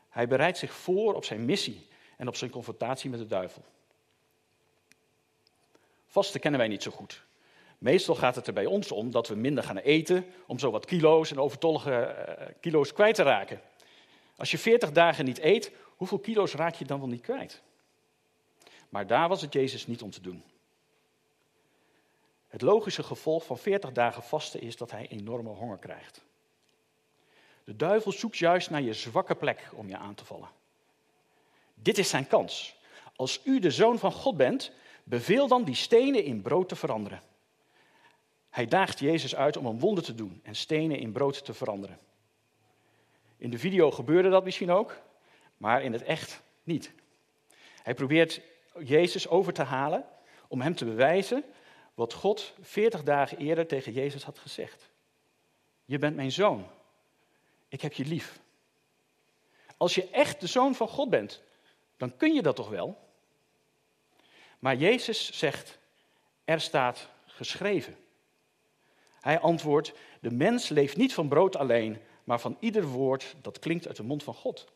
Hij 0.08 0.28
bereidt 0.28 0.58
zich 0.58 0.72
voor 0.72 1.14
op 1.14 1.24
zijn 1.24 1.44
missie 1.44 1.88
en 2.16 2.28
op 2.28 2.36
zijn 2.36 2.50
confrontatie 2.50 3.10
met 3.10 3.18
de 3.18 3.26
duivel. 3.26 3.64
Vasten 6.06 6.40
kennen 6.40 6.60
wij 6.60 6.68
niet 6.68 6.82
zo 6.82 6.90
goed. 6.90 7.22
Meestal 7.78 8.14
gaat 8.14 8.34
het 8.34 8.46
er 8.46 8.52
bij 8.52 8.66
ons 8.66 8.92
om 8.92 9.10
dat 9.10 9.28
we 9.28 9.34
minder 9.34 9.64
gaan 9.64 9.78
eten 9.78 10.26
om 10.46 10.58
zo 10.58 10.70
wat 10.70 10.84
kilo's 10.84 11.30
en 11.30 11.40
overtollige 11.40 12.26
uh, 12.38 12.46
kilo's 12.60 12.92
kwijt 12.92 13.14
te 13.14 13.22
raken. 13.22 13.60
Als 14.36 14.50
je 14.50 14.58
40 14.58 14.92
dagen 14.92 15.24
niet 15.24 15.38
eet, 15.38 15.72
hoeveel 15.96 16.18
kilo's 16.18 16.54
raak 16.54 16.74
je 16.74 16.84
dan 16.84 16.98
wel 16.98 17.08
niet 17.08 17.22
kwijt? 17.22 17.62
Maar 18.92 19.06
daar 19.06 19.28
was 19.28 19.40
het 19.40 19.52
Jezus 19.52 19.86
niet 19.86 20.02
om 20.02 20.10
te 20.10 20.20
doen. 20.20 20.42
Het 22.48 22.62
logische 22.62 23.02
gevolg 23.02 23.44
van 23.44 23.58
40 23.58 23.92
dagen 23.92 24.22
vasten 24.22 24.60
is 24.60 24.76
dat 24.76 24.90
hij 24.90 25.08
enorme 25.08 25.48
honger 25.48 25.78
krijgt. 25.78 26.24
De 27.64 27.76
duivel 27.76 28.12
zoekt 28.12 28.38
juist 28.38 28.70
naar 28.70 28.82
je 28.82 28.92
zwakke 28.92 29.34
plek 29.34 29.70
om 29.74 29.88
je 29.88 29.96
aan 29.96 30.14
te 30.14 30.24
vallen. 30.24 30.48
Dit 31.74 31.98
is 31.98 32.08
zijn 32.08 32.26
kans. 32.26 32.76
Als 33.16 33.40
u 33.44 33.58
de 33.58 33.70
zoon 33.70 33.98
van 33.98 34.12
God 34.12 34.36
bent, 34.36 34.72
beveel 35.04 35.48
dan 35.48 35.64
die 35.64 35.74
stenen 35.74 36.24
in 36.24 36.42
brood 36.42 36.68
te 36.68 36.76
veranderen. 36.76 37.22
Hij 38.50 38.66
daagt 38.66 38.98
Jezus 38.98 39.34
uit 39.34 39.56
om 39.56 39.66
een 39.66 39.78
wonder 39.78 40.04
te 40.04 40.14
doen 40.14 40.40
en 40.42 40.54
stenen 40.54 40.98
in 40.98 41.12
brood 41.12 41.44
te 41.44 41.54
veranderen. 41.54 41.98
In 43.36 43.50
de 43.50 43.58
video 43.58 43.90
gebeurde 43.90 44.30
dat 44.30 44.44
misschien 44.44 44.70
ook, 44.70 45.00
maar 45.56 45.82
in 45.82 45.92
het 45.92 46.02
echt 46.02 46.42
niet. 46.62 46.92
Hij 47.82 47.94
probeert 47.94 48.40
Jezus 48.78 49.28
over 49.28 49.52
te 49.52 49.62
halen 49.62 50.04
om 50.48 50.60
hem 50.60 50.74
te 50.74 50.84
bewijzen 50.84 51.44
wat 51.94 52.12
God 52.12 52.54
40 52.60 53.02
dagen 53.02 53.38
eerder 53.38 53.66
tegen 53.66 53.92
Jezus 53.92 54.24
had 54.24 54.38
gezegd. 54.38 54.90
Je 55.84 55.98
bent 55.98 56.16
mijn 56.16 56.32
zoon. 56.32 56.66
Ik 57.68 57.80
heb 57.80 57.92
je 57.92 58.04
lief. 58.04 58.40
Als 59.76 59.94
je 59.94 60.10
echt 60.10 60.40
de 60.40 60.46
zoon 60.46 60.74
van 60.74 60.88
God 60.88 61.10
bent, 61.10 61.42
dan 61.96 62.16
kun 62.16 62.34
je 62.34 62.42
dat 62.42 62.56
toch 62.56 62.68
wel? 62.68 62.98
Maar 64.58 64.76
Jezus 64.76 65.38
zegt, 65.38 65.78
er 66.44 66.60
staat 66.60 67.08
geschreven. 67.26 67.96
Hij 69.20 69.40
antwoordt, 69.40 69.92
de 70.20 70.30
mens 70.30 70.68
leeft 70.68 70.96
niet 70.96 71.14
van 71.14 71.28
brood 71.28 71.56
alleen, 71.56 71.98
maar 72.24 72.40
van 72.40 72.56
ieder 72.60 72.84
woord 72.84 73.34
dat 73.42 73.58
klinkt 73.58 73.86
uit 73.86 73.96
de 73.96 74.02
mond 74.02 74.22
van 74.22 74.34
God. 74.34 74.72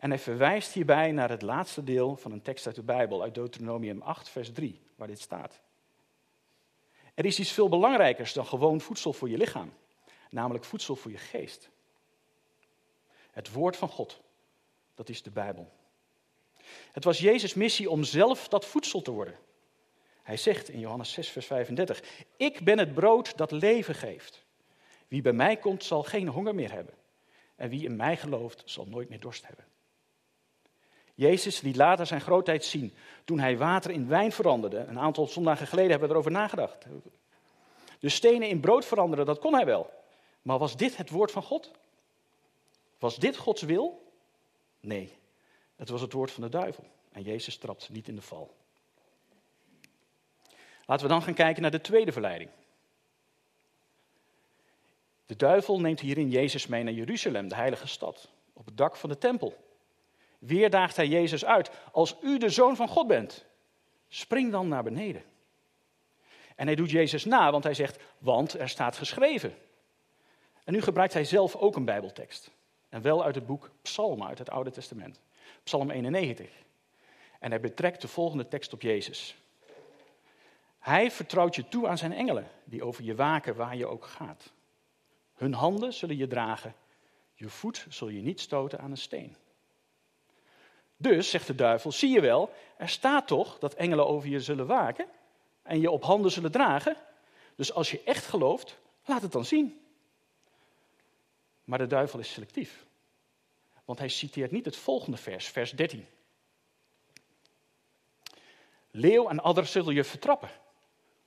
En 0.00 0.10
hij 0.10 0.18
verwijst 0.18 0.72
hierbij 0.72 1.12
naar 1.12 1.28
het 1.30 1.42
laatste 1.42 1.84
deel 1.84 2.16
van 2.16 2.32
een 2.32 2.42
tekst 2.42 2.66
uit 2.66 2.74
de 2.74 2.82
Bijbel, 2.82 3.22
uit 3.22 3.34
Deuteronomium 3.34 4.02
8, 4.02 4.28
vers 4.28 4.52
3, 4.52 4.80
waar 4.94 5.06
dit 5.06 5.20
staat. 5.20 5.60
Er 7.14 7.24
is 7.24 7.38
iets 7.38 7.52
veel 7.52 7.68
belangrijkers 7.68 8.32
dan 8.32 8.46
gewoon 8.46 8.80
voedsel 8.80 9.12
voor 9.12 9.28
je 9.28 9.36
lichaam, 9.36 9.72
namelijk 10.30 10.64
voedsel 10.64 10.96
voor 10.96 11.10
je 11.10 11.16
geest. 11.16 11.70
Het 13.30 13.52
woord 13.52 13.76
van 13.76 13.88
God, 13.88 14.20
dat 14.94 15.08
is 15.08 15.22
de 15.22 15.30
Bijbel. 15.30 15.72
Het 16.92 17.04
was 17.04 17.18
Jezus' 17.18 17.54
missie 17.54 17.90
om 17.90 18.04
zelf 18.04 18.48
dat 18.48 18.66
voedsel 18.66 19.02
te 19.02 19.10
worden. 19.10 19.38
Hij 20.22 20.36
zegt 20.36 20.68
in 20.68 20.80
Johannes 20.80 21.12
6, 21.12 21.28
vers 21.28 21.46
35, 21.46 22.02
ik 22.36 22.64
ben 22.64 22.78
het 22.78 22.94
brood 22.94 23.36
dat 23.36 23.50
leven 23.50 23.94
geeft. 23.94 24.44
Wie 25.08 25.22
bij 25.22 25.32
mij 25.32 25.56
komt 25.56 25.84
zal 25.84 26.02
geen 26.02 26.28
honger 26.28 26.54
meer 26.54 26.72
hebben. 26.72 26.94
En 27.56 27.68
wie 27.68 27.84
in 27.84 27.96
mij 27.96 28.16
gelooft 28.16 28.62
zal 28.64 28.86
nooit 28.86 29.08
meer 29.08 29.20
dorst 29.20 29.46
hebben. 29.46 29.69
Jezus 31.20 31.60
liet 31.60 31.76
later 31.76 32.06
zijn 32.06 32.20
grootheid 32.20 32.64
zien 32.64 32.94
toen 33.24 33.38
hij 33.38 33.58
water 33.58 33.90
in 33.90 34.08
wijn 34.08 34.32
veranderde. 34.32 34.78
Een 34.78 34.98
aantal 34.98 35.26
zondagen 35.26 35.66
geleden 35.66 35.90
hebben 35.90 36.08
we 36.08 36.14
erover 36.14 36.32
nagedacht. 36.32 36.86
De 37.98 38.08
stenen 38.08 38.48
in 38.48 38.60
brood 38.60 38.84
veranderen, 38.84 39.26
dat 39.26 39.38
kon 39.38 39.54
hij 39.54 39.64
wel. 39.64 39.90
Maar 40.42 40.58
was 40.58 40.76
dit 40.76 40.96
het 40.96 41.10
woord 41.10 41.30
van 41.30 41.42
God? 41.42 41.70
Was 42.98 43.16
dit 43.16 43.36
Gods 43.36 43.62
wil? 43.62 44.12
Nee, 44.80 45.12
het 45.76 45.88
was 45.88 46.00
het 46.00 46.12
woord 46.12 46.30
van 46.30 46.42
de 46.42 46.48
duivel. 46.48 46.84
En 47.12 47.22
Jezus 47.22 47.56
trapt 47.56 47.88
niet 47.88 48.08
in 48.08 48.14
de 48.14 48.22
val. 48.22 48.54
Laten 50.86 51.06
we 51.06 51.12
dan 51.12 51.22
gaan 51.22 51.34
kijken 51.34 51.62
naar 51.62 51.70
de 51.70 51.80
tweede 51.80 52.12
verleiding. 52.12 52.50
De 55.26 55.36
duivel 55.36 55.80
neemt 55.80 56.00
hierin 56.00 56.30
Jezus 56.30 56.66
mee 56.66 56.82
naar 56.82 56.92
Jeruzalem, 56.92 57.48
de 57.48 57.54
heilige 57.54 57.86
stad, 57.86 58.28
op 58.52 58.64
het 58.66 58.76
dak 58.76 58.96
van 58.96 59.08
de 59.08 59.18
tempel. 59.18 59.68
Weer 60.40 60.70
daagt 60.70 60.96
hij 60.96 61.06
Jezus 61.06 61.44
uit. 61.44 61.70
Als 61.92 62.16
u 62.22 62.38
de 62.38 62.48
zoon 62.48 62.76
van 62.76 62.88
God 62.88 63.06
bent, 63.06 63.46
spring 64.08 64.52
dan 64.52 64.68
naar 64.68 64.82
beneden. 64.82 65.22
En 66.56 66.66
hij 66.66 66.74
doet 66.74 66.90
Jezus 66.90 67.24
na, 67.24 67.50
want 67.50 67.64
hij 67.64 67.74
zegt, 67.74 68.02
want 68.18 68.58
er 68.58 68.68
staat 68.68 68.96
geschreven. 68.96 69.54
En 70.64 70.72
nu 70.72 70.82
gebruikt 70.82 71.12
hij 71.12 71.24
zelf 71.24 71.56
ook 71.56 71.76
een 71.76 71.84
Bijbeltekst. 71.84 72.50
En 72.88 73.02
wel 73.02 73.24
uit 73.24 73.34
het 73.34 73.46
boek 73.46 73.70
Psalmen 73.82 74.26
uit 74.26 74.38
het 74.38 74.50
Oude 74.50 74.70
Testament. 74.70 75.20
Psalm 75.62 75.90
91. 75.90 76.50
En 77.38 77.50
hij 77.50 77.60
betrekt 77.60 78.00
de 78.00 78.08
volgende 78.08 78.48
tekst 78.48 78.72
op 78.72 78.82
Jezus. 78.82 79.36
Hij 80.78 81.10
vertrouwt 81.10 81.54
je 81.54 81.68
toe 81.68 81.88
aan 81.88 81.98
zijn 81.98 82.12
engelen, 82.12 82.48
die 82.64 82.84
over 82.84 83.04
je 83.04 83.14
waken 83.14 83.56
waar 83.56 83.76
je 83.76 83.86
ook 83.86 84.04
gaat. 84.04 84.52
Hun 85.34 85.54
handen 85.54 85.92
zullen 85.92 86.16
je 86.16 86.26
dragen, 86.26 86.74
je 87.34 87.48
voet 87.48 87.86
zul 87.88 88.08
je 88.08 88.20
niet 88.20 88.40
stoten 88.40 88.78
aan 88.78 88.90
een 88.90 88.96
steen. 88.96 89.36
Dus, 91.02 91.30
zegt 91.30 91.46
de 91.46 91.54
duivel, 91.54 91.92
zie 91.92 92.10
je 92.10 92.20
wel, 92.20 92.52
er 92.76 92.88
staat 92.88 93.26
toch 93.26 93.58
dat 93.58 93.74
engelen 93.74 94.06
over 94.06 94.28
je 94.28 94.40
zullen 94.40 94.66
waken 94.66 95.06
en 95.62 95.80
je 95.80 95.90
op 95.90 96.04
handen 96.04 96.30
zullen 96.30 96.52
dragen. 96.52 96.96
Dus 97.54 97.72
als 97.72 97.90
je 97.90 98.02
echt 98.04 98.26
gelooft, 98.26 98.78
laat 99.04 99.22
het 99.22 99.32
dan 99.32 99.44
zien. 99.44 99.80
Maar 101.64 101.78
de 101.78 101.86
duivel 101.86 102.18
is 102.18 102.32
selectief. 102.32 102.84
Want 103.84 103.98
hij 103.98 104.08
citeert 104.08 104.50
niet 104.50 104.64
het 104.64 104.76
volgende 104.76 105.16
vers, 105.16 105.48
vers 105.48 105.70
13. 105.70 106.06
Leeuw 108.90 109.28
en 109.28 109.40
adder 109.40 109.66
zullen 109.66 109.94
je 109.94 110.04
vertrappen, 110.04 110.50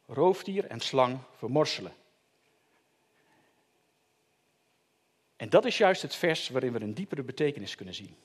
roofdier 0.05 0.65
en 0.65 0.79
slang 0.79 1.19
vermorselen. 1.37 1.93
En 5.35 5.49
dat 5.49 5.65
is 5.65 5.77
juist 5.77 6.01
het 6.01 6.15
vers 6.15 6.49
waarin 6.49 6.73
we 6.73 6.81
een 6.81 6.93
diepere 6.93 7.23
betekenis 7.23 7.75
kunnen 7.75 7.93
zien. 7.93 8.15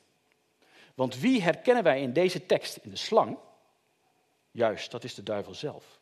Want 0.98 1.20
wie 1.20 1.42
herkennen 1.42 1.82
wij 1.82 2.00
in 2.00 2.12
deze 2.12 2.46
tekst? 2.46 2.76
In 2.76 2.90
de 2.90 2.96
slang? 2.96 3.38
Juist, 4.50 4.90
dat 4.90 5.04
is 5.04 5.14
de 5.14 5.22
duivel 5.22 5.54
zelf. 5.54 6.00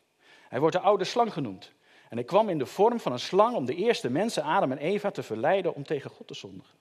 Hij 0.48 0.60
wordt 0.60 0.76
de 0.76 0.82
oude 0.82 1.04
slang 1.04 1.32
genoemd. 1.32 1.72
En 2.08 2.16
hij 2.16 2.24
kwam 2.24 2.48
in 2.48 2.58
de 2.58 2.66
vorm 2.66 3.00
van 3.00 3.12
een 3.12 3.18
slang 3.18 3.56
om 3.56 3.64
de 3.64 3.74
eerste 3.74 4.10
mensen, 4.10 4.42
Adam 4.42 4.72
en 4.72 4.78
Eva, 4.78 5.10
te 5.10 5.22
verleiden 5.22 5.74
om 5.74 5.84
tegen 5.84 6.10
God 6.10 6.26
te 6.26 6.34
zondigen. 6.34 6.78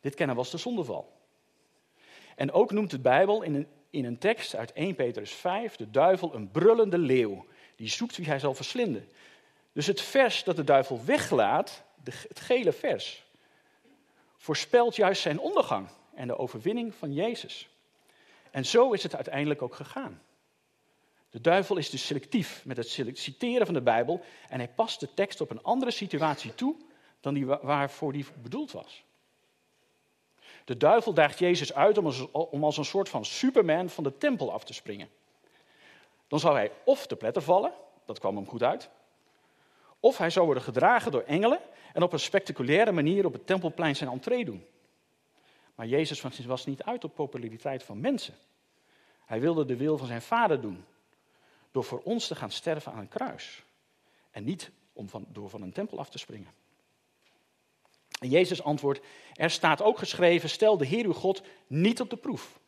Dit 0.00 0.14
kennen 0.14 0.36
we 0.36 0.42
als 0.42 0.50
de 0.50 0.58
zondeval. 0.58 1.12
En 2.36 2.52
ook 2.52 2.70
noemt 2.70 2.90
de 2.90 3.00
Bijbel 3.00 3.42
in 3.42 3.54
een, 3.54 3.68
in 3.90 4.04
een 4.04 4.18
tekst 4.18 4.54
uit 4.54 4.72
1 4.72 4.94
Petrus 4.94 5.32
5 5.32 5.76
de 5.76 5.90
duivel 5.90 6.34
een 6.34 6.50
brullende 6.50 6.98
leeuw, 6.98 7.46
die 7.76 7.88
zoekt 7.88 8.16
wie 8.16 8.26
hij 8.26 8.38
zal 8.38 8.54
verslinden. 8.54 9.08
Dus 9.72 9.86
het 9.86 10.00
vers 10.00 10.44
dat 10.44 10.56
de 10.56 10.64
duivel 10.64 11.04
weglaat, 11.04 11.82
het 12.04 12.40
gele 12.40 12.72
vers, 12.72 13.24
voorspelt 14.36 14.96
juist 14.96 15.22
zijn 15.22 15.38
ondergang 15.38 15.88
en 16.14 16.26
de 16.26 16.38
overwinning 16.38 16.94
van 16.94 17.12
Jezus. 17.12 17.68
En 18.50 18.66
zo 18.66 18.92
is 18.92 19.02
het 19.02 19.14
uiteindelijk 19.14 19.62
ook 19.62 19.74
gegaan. 19.74 20.22
De 21.30 21.40
duivel 21.40 21.76
is 21.76 21.90
dus 21.90 22.06
selectief 22.06 22.64
met 22.64 22.76
het 22.76 22.88
citeren 23.12 23.66
van 23.66 23.74
de 23.74 23.82
Bijbel 23.82 24.24
en 24.48 24.58
hij 24.58 24.68
past 24.68 25.00
de 25.00 25.14
tekst 25.14 25.40
op 25.40 25.50
een 25.50 25.62
andere 25.62 25.90
situatie 25.90 26.54
toe 26.54 26.76
dan 27.20 27.34
die 27.34 27.46
waarvoor 27.46 28.12
die 28.12 28.26
bedoeld 28.42 28.72
was. 28.72 29.04
De 30.64 30.76
duivel 30.76 31.14
daagt 31.14 31.38
Jezus 31.38 31.74
uit 31.74 31.98
om 32.32 32.64
als, 32.64 32.76
een 32.76 32.84
soort 32.84 33.08
van 33.08 33.24
superman 33.24 33.88
van 33.88 34.04
de 34.04 34.18
tempel 34.18 34.52
af 34.52 34.64
te 34.64 34.74
springen. 34.74 35.08
Dan 36.28 36.38
zou 36.40 36.54
hij 36.54 36.72
of 36.84 37.06
te 37.06 37.16
pletter 37.16 37.42
vallen, 37.42 37.72
dat 38.06 38.18
kwam 38.18 38.36
hem 38.36 38.46
goed 38.46 38.62
uit, 38.62 38.90
of 40.00 40.18
hij 40.18 40.30
zou 40.30 40.44
worden 40.44 40.64
gedragen 40.64 41.12
door 41.12 41.22
engelen 41.22 41.60
en 41.92 42.02
op 42.02 42.12
een 42.12 42.18
spectaculaire 42.18 42.92
manier 42.92 43.26
op 43.26 43.32
het 43.32 43.46
tempelplein 43.46 43.96
zijn 43.96 44.10
entree 44.10 44.44
doen. 44.44 44.66
Maar 45.74 45.86
Jezus 45.86 46.20
was 46.46 46.66
niet 46.66 46.82
uit 46.82 47.04
op 47.04 47.14
populariteit 47.14 47.82
van 47.82 48.00
mensen. 48.00 48.34
Hij 49.24 49.40
wilde 49.40 49.64
de 49.64 49.76
wil 49.76 49.98
van 49.98 50.06
zijn 50.06 50.22
vader 50.22 50.60
doen. 50.60 50.84
Door 51.70 51.84
voor 51.84 52.00
ons 52.00 52.26
te 52.26 52.34
gaan 52.34 52.50
sterven 52.50 52.92
aan 52.92 52.98
een 52.98 53.08
kruis. 53.08 53.62
En 54.30 54.44
niet 54.44 54.70
om 54.92 55.08
van, 55.08 55.26
door 55.28 55.50
van 55.50 55.62
een 55.62 55.72
tempel 55.72 55.98
af 55.98 56.10
te 56.10 56.18
springen. 56.18 56.52
En 58.20 58.28
Jezus 58.28 58.62
antwoordt, 58.62 59.00
er 59.34 59.50
staat 59.50 59.82
ook 59.82 59.98
geschreven, 59.98 60.48
stel 60.48 60.76
de 60.76 60.86
Heer 60.86 61.04
uw 61.04 61.12
God 61.12 61.42
niet 61.66 62.00
op 62.00 62.10
de 62.10 62.16
proef. 62.16 62.60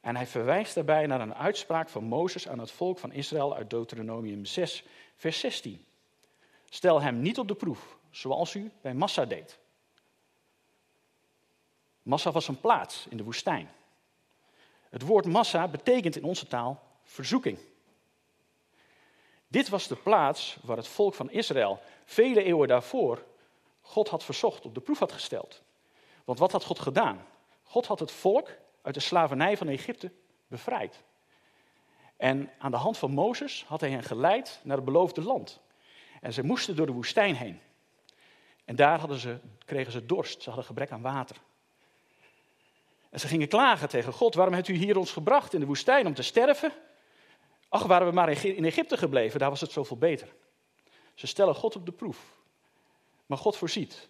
En 0.00 0.16
hij 0.16 0.26
verwijst 0.26 0.74
daarbij 0.74 1.06
naar 1.06 1.20
een 1.20 1.34
uitspraak 1.34 1.88
van 1.88 2.04
Mozes 2.04 2.48
aan 2.48 2.58
het 2.58 2.70
volk 2.70 2.98
van 2.98 3.12
Israël 3.12 3.54
uit 3.54 3.70
Deuteronomium 3.70 4.44
6, 4.44 4.84
vers 5.16 5.40
16. 5.40 5.84
Stel 6.64 7.02
hem 7.02 7.20
niet 7.20 7.38
op 7.38 7.48
de 7.48 7.54
proef, 7.54 7.98
zoals 8.10 8.54
u 8.54 8.70
bij 8.80 8.94
Massa 8.94 9.24
deed. 9.24 9.58
Massa 12.06 12.30
was 12.30 12.48
een 12.48 12.60
plaats 12.60 13.06
in 13.08 13.16
de 13.16 13.22
woestijn. 13.22 13.70
Het 14.90 15.02
woord 15.02 15.26
massa 15.26 15.68
betekent 15.68 16.16
in 16.16 16.24
onze 16.24 16.46
taal 16.46 16.82
verzoeking. 17.02 17.58
Dit 19.48 19.68
was 19.68 19.88
de 19.88 19.96
plaats 19.96 20.58
waar 20.62 20.76
het 20.76 20.88
volk 20.88 21.14
van 21.14 21.30
Israël 21.30 21.80
vele 22.04 22.42
eeuwen 22.42 22.68
daarvoor 22.68 23.24
God 23.80 24.08
had 24.08 24.24
verzocht, 24.24 24.64
op 24.64 24.74
de 24.74 24.80
proef 24.80 24.98
had 24.98 25.12
gesteld. 25.12 25.62
Want 26.24 26.38
wat 26.38 26.52
had 26.52 26.64
God 26.64 26.78
gedaan? 26.78 27.26
God 27.62 27.86
had 27.86 28.00
het 28.00 28.12
volk 28.12 28.50
uit 28.82 28.94
de 28.94 29.00
slavernij 29.00 29.56
van 29.56 29.68
Egypte 29.68 30.12
bevrijd. 30.46 31.02
En 32.16 32.50
aan 32.58 32.70
de 32.70 32.76
hand 32.76 32.98
van 32.98 33.10
Mozes 33.10 33.64
had 33.64 33.80
hij 33.80 33.90
hen 33.90 34.02
geleid 34.02 34.60
naar 34.62 34.76
het 34.76 34.84
beloofde 34.84 35.22
land. 35.22 35.60
En 36.20 36.32
ze 36.32 36.42
moesten 36.42 36.76
door 36.76 36.86
de 36.86 36.92
woestijn 36.92 37.34
heen. 37.34 37.60
En 38.64 38.76
daar 38.76 38.98
hadden 38.98 39.18
ze, 39.18 39.38
kregen 39.64 39.92
ze 39.92 40.06
dorst, 40.06 40.42
ze 40.42 40.48
hadden 40.48 40.66
gebrek 40.66 40.90
aan 40.90 41.02
water. 41.02 41.36
En 43.16 43.22
ze 43.22 43.28
gingen 43.28 43.48
klagen 43.48 43.88
tegen 43.88 44.12
God, 44.12 44.34
waarom 44.34 44.54
hebt 44.54 44.68
u 44.68 44.74
hier 44.74 44.98
ons 44.98 45.12
gebracht 45.12 45.54
in 45.54 45.60
de 45.60 45.66
woestijn 45.66 46.06
om 46.06 46.14
te 46.14 46.22
sterven? 46.22 46.72
Ach, 47.68 47.82
waren 47.82 48.06
we 48.06 48.12
maar 48.12 48.44
in 48.44 48.64
Egypte 48.64 48.96
gebleven, 48.96 49.38
daar 49.38 49.50
was 49.50 49.60
het 49.60 49.70
zoveel 49.70 49.96
beter. 49.96 50.28
Ze 51.14 51.26
stellen 51.26 51.54
God 51.54 51.76
op 51.76 51.86
de 51.86 51.92
proef. 51.92 52.18
Maar 53.26 53.38
God 53.38 53.56
voorziet. 53.56 54.08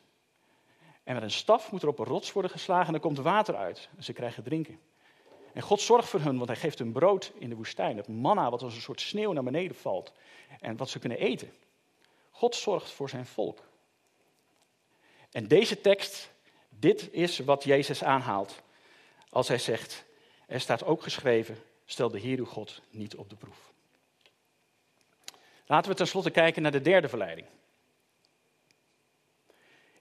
En 1.05 1.15
met 1.15 1.23
een 1.23 1.31
staf 1.31 1.73
moet 1.73 1.83
er 1.83 1.89
op 1.89 1.99
een 1.99 2.05
rots 2.05 2.33
worden 2.33 2.51
geslagen 2.51 2.89
en 2.89 2.95
er 2.95 3.01
komt 3.01 3.19
water 3.19 3.57
uit. 3.57 3.89
En 3.97 4.05
ze 4.05 4.13
krijgen 4.13 4.43
drinken. 4.43 4.79
En 5.53 5.63
God 5.63 5.81
zorgt 5.81 6.09
voor 6.09 6.21
hun, 6.21 6.37
want 6.37 6.49
hij 6.49 6.59
geeft 6.59 6.79
hun 6.79 6.93
brood 6.93 7.33
in 7.39 7.49
de 7.49 7.57
woestijn. 7.57 7.97
Het 7.97 8.09
manna 8.09 8.51
wat 8.51 8.63
als 8.63 8.75
een 8.75 8.81
soort 8.81 9.01
sneeuw 9.01 9.33
naar 9.33 9.45
beneden 9.45 9.77
valt. 9.77 10.13
En 10.61 10.77
wat 10.77 10.89
ze 10.89 10.99
kunnen 10.99 11.19
eten. 11.19 11.53
God 12.31 12.55
zorgt 12.55 12.91
voor 12.91 13.09
zijn 13.09 13.27
volk. 13.27 13.63
En 15.31 15.49
deze 15.49 15.81
tekst, 15.81 16.31
dit 16.69 17.13
is 17.13 17.39
wat 17.39 17.65
Jezus 17.65 18.05
aanhaalt 18.05 18.65
als 19.29 19.49
hij 19.49 19.59
zegt, 19.59 20.05
er 20.47 20.61
staat 20.61 20.85
ook 20.85 21.03
geschreven, 21.03 21.59
stel 21.85 22.11
de 22.11 22.19
Heer 22.19 22.39
uw 22.39 22.45
God 22.45 22.83
niet 22.91 23.17
op 23.17 23.31
de 23.31 23.37
proef. 23.37 23.73
Laten 25.67 25.91
we 25.91 25.97
tenslotte 25.97 26.31
kijken 26.31 26.63
naar 26.63 26.73
de 26.73 26.81
derde 26.81 27.09
verleiding. 27.09 27.47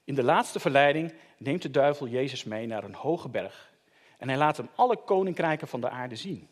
In 0.04 0.14
de 0.14 0.22
laatste 0.22 0.60
verleiding 0.60 1.14
neemt 1.36 1.62
de 1.62 1.70
duivel 1.70 2.08
Jezus 2.08 2.44
mee 2.44 2.66
naar 2.66 2.84
een 2.84 2.94
hoge 2.94 3.28
berg 3.28 3.74
en 4.18 4.28
hij 4.28 4.38
laat 4.38 4.56
hem 4.56 4.68
alle 4.74 4.96
koninkrijken 4.96 5.68
van 5.68 5.80
de 5.80 5.90
aarde 5.90 6.16
zien. 6.16 6.48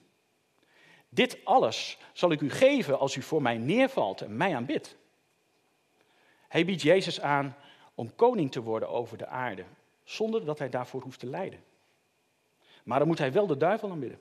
Dit 1.08 1.44
alles 1.44 1.98
zal 2.12 2.30
ik 2.30 2.40
u 2.40 2.50
geven 2.50 2.98
als 2.98 3.16
u 3.16 3.22
voor 3.22 3.42
mij 3.42 3.58
neervalt 3.58 4.20
en 4.20 4.36
mij 4.36 4.56
aanbidt. 4.56 4.96
Hij 6.48 6.64
biedt 6.64 6.82
Jezus 6.82 7.20
aan 7.20 7.56
om 7.94 8.14
koning 8.14 8.52
te 8.52 8.62
worden 8.62 8.88
over 8.88 9.18
de 9.18 9.26
aarde, 9.26 9.64
zonder 10.04 10.44
dat 10.44 10.58
hij 10.58 10.68
daarvoor 10.68 11.02
hoeft 11.02 11.18
te 11.18 11.26
lijden. 11.26 11.64
Maar 12.84 12.98
dan 12.98 13.08
moet 13.08 13.18
hij 13.18 13.32
wel 13.32 13.46
de 13.46 13.56
duivel 13.56 13.90
aanbidden, 13.90 14.20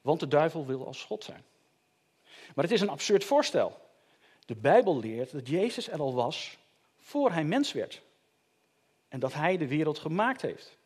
want 0.00 0.20
de 0.20 0.28
duivel 0.28 0.66
wil 0.66 0.86
als 0.86 1.04
God 1.04 1.24
zijn. 1.24 1.44
Maar 2.54 2.64
het 2.64 2.74
is 2.74 2.80
een 2.80 2.88
absurd 2.88 3.24
voorstel. 3.24 3.80
De 4.46 4.54
Bijbel 4.54 4.98
leert 4.98 5.32
dat 5.32 5.48
Jezus 5.48 5.88
er 5.88 6.00
al 6.00 6.14
was 6.14 6.58
voor 6.96 7.32
hij 7.32 7.44
mens 7.44 7.72
werd 7.72 8.02
en 9.08 9.20
dat 9.20 9.32
hij 9.32 9.56
de 9.56 9.66
wereld 9.66 9.98
gemaakt 9.98 10.42
heeft. 10.42 10.76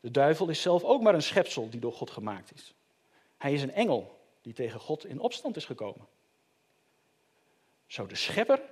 De 0.00 0.10
duivel 0.10 0.48
is 0.48 0.62
zelf 0.62 0.84
ook 0.84 1.02
maar 1.02 1.14
een 1.14 1.22
schepsel 1.22 1.70
die 1.70 1.80
door 1.80 1.92
God 1.92 2.10
gemaakt 2.10 2.54
is. 2.54 2.74
Hij 3.36 3.52
is 3.52 3.62
een 3.62 3.72
engel 3.72 4.20
die 4.40 4.52
tegen 4.52 4.80
God 4.80 5.04
in 5.04 5.20
opstand 5.20 5.56
is 5.56 5.64
gekomen. 5.64 6.06
Zou 7.86 8.08
de 8.08 8.14
schepper 8.14 8.62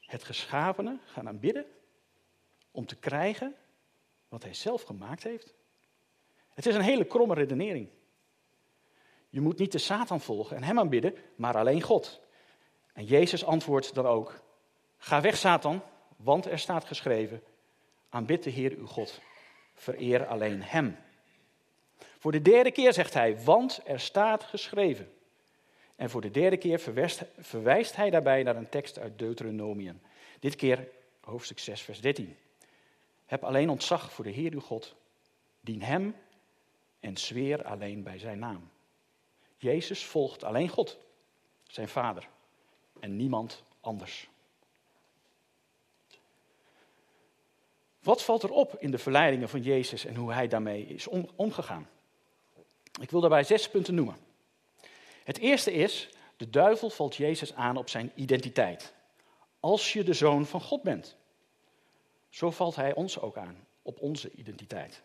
het 0.00 0.24
geschapene 0.24 0.98
gaan 1.06 1.28
aanbidden 1.28 1.66
om 2.70 2.86
te 2.86 2.96
krijgen 2.96 3.54
wat 4.28 4.42
hij 4.42 4.54
zelf 4.54 4.82
gemaakt 4.82 5.22
heeft? 5.22 5.54
Het 6.54 6.66
is 6.66 6.74
een 6.74 6.80
hele 6.80 7.04
kromme 7.04 7.34
redenering. 7.34 7.88
Je 9.28 9.40
moet 9.40 9.58
niet 9.58 9.72
de 9.72 9.78
Satan 9.78 10.20
volgen 10.20 10.56
en 10.56 10.62
hem 10.62 10.78
aanbidden, 10.78 11.14
maar 11.36 11.56
alleen 11.56 11.82
God. 11.82 12.20
En 12.92 13.04
Jezus 13.04 13.44
antwoordt 13.44 13.94
dan 13.94 14.06
ook: 14.06 14.42
Ga 14.98 15.20
weg, 15.20 15.36
Satan, 15.36 15.82
want 16.16 16.46
er 16.46 16.58
staat 16.58 16.84
geschreven: 16.84 17.42
Aanbid 18.08 18.42
de 18.42 18.50
Heer 18.50 18.76
uw 18.76 18.86
God, 18.86 19.20
vereer 19.74 20.26
alleen 20.26 20.62
Hem. 20.62 20.96
Voor 22.18 22.32
de 22.32 22.42
derde 22.42 22.70
keer 22.70 22.92
zegt 22.92 23.14
hij: 23.14 23.42
Want 23.42 23.80
er 23.84 24.00
staat 24.00 24.44
geschreven. 24.44 25.12
En 25.96 26.10
voor 26.10 26.20
de 26.20 26.30
derde 26.30 26.56
keer 26.56 26.80
verwijst 27.38 27.96
hij 27.96 28.10
daarbij 28.10 28.42
naar 28.42 28.56
een 28.56 28.68
tekst 28.68 28.98
uit 28.98 29.18
Deuteronomium. 29.18 30.00
Dit 30.40 30.56
keer 30.56 30.88
hoofdstuk 31.20 31.58
6, 31.58 31.80
vers 31.80 32.00
13. 32.00 32.36
Heb 33.26 33.44
alleen 33.44 33.70
ontzag 33.70 34.12
voor 34.12 34.24
de 34.24 34.30
Heer 34.30 34.52
uw 34.52 34.60
God, 34.60 34.94
dien 35.60 35.82
Hem 35.82 36.14
en 37.02 37.16
zweer 37.16 37.64
alleen 37.64 38.02
bij 38.02 38.18
Zijn 38.18 38.38
naam. 38.38 38.70
Jezus 39.56 40.04
volgt 40.04 40.44
alleen 40.44 40.68
God, 40.68 40.98
zijn 41.66 41.88
Vader, 41.88 42.28
en 43.00 43.16
niemand 43.16 43.62
anders. 43.80 44.28
Wat 48.02 48.22
valt 48.22 48.42
er 48.42 48.50
op 48.50 48.76
in 48.78 48.90
de 48.90 48.98
verleidingen 48.98 49.48
van 49.48 49.62
Jezus 49.62 50.04
en 50.04 50.14
hoe 50.14 50.32
hij 50.32 50.48
daarmee 50.48 50.86
is 50.86 51.08
omgegaan? 51.36 51.88
Ik 53.00 53.10
wil 53.10 53.20
daarbij 53.20 53.44
zes 53.44 53.68
punten 53.70 53.94
noemen. 53.94 54.16
Het 55.24 55.38
eerste 55.38 55.72
is, 55.72 56.08
de 56.36 56.50
duivel 56.50 56.90
valt 56.90 57.16
Jezus 57.16 57.54
aan 57.54 57.76
op 57.76 57.88
zijn 57.88 58.12
identiteit. 58.14 58.94
Als 59.60 59.92
je 59.92 60.04
de 60.04 60.14
zoon 60.14 60.46
van 60.46 60.60
God 60.60 60.82
bent. 60.82 61.16
Zo 62.28 62.50
valt 62.50 62.76
hij 62.76 62.94
ons 62.94 63.20
ook 63.20 63.36
aan, 63.36 63.66
op 63.82 64.00
onze 64.00 64.30
identiteit. 64.30 65.02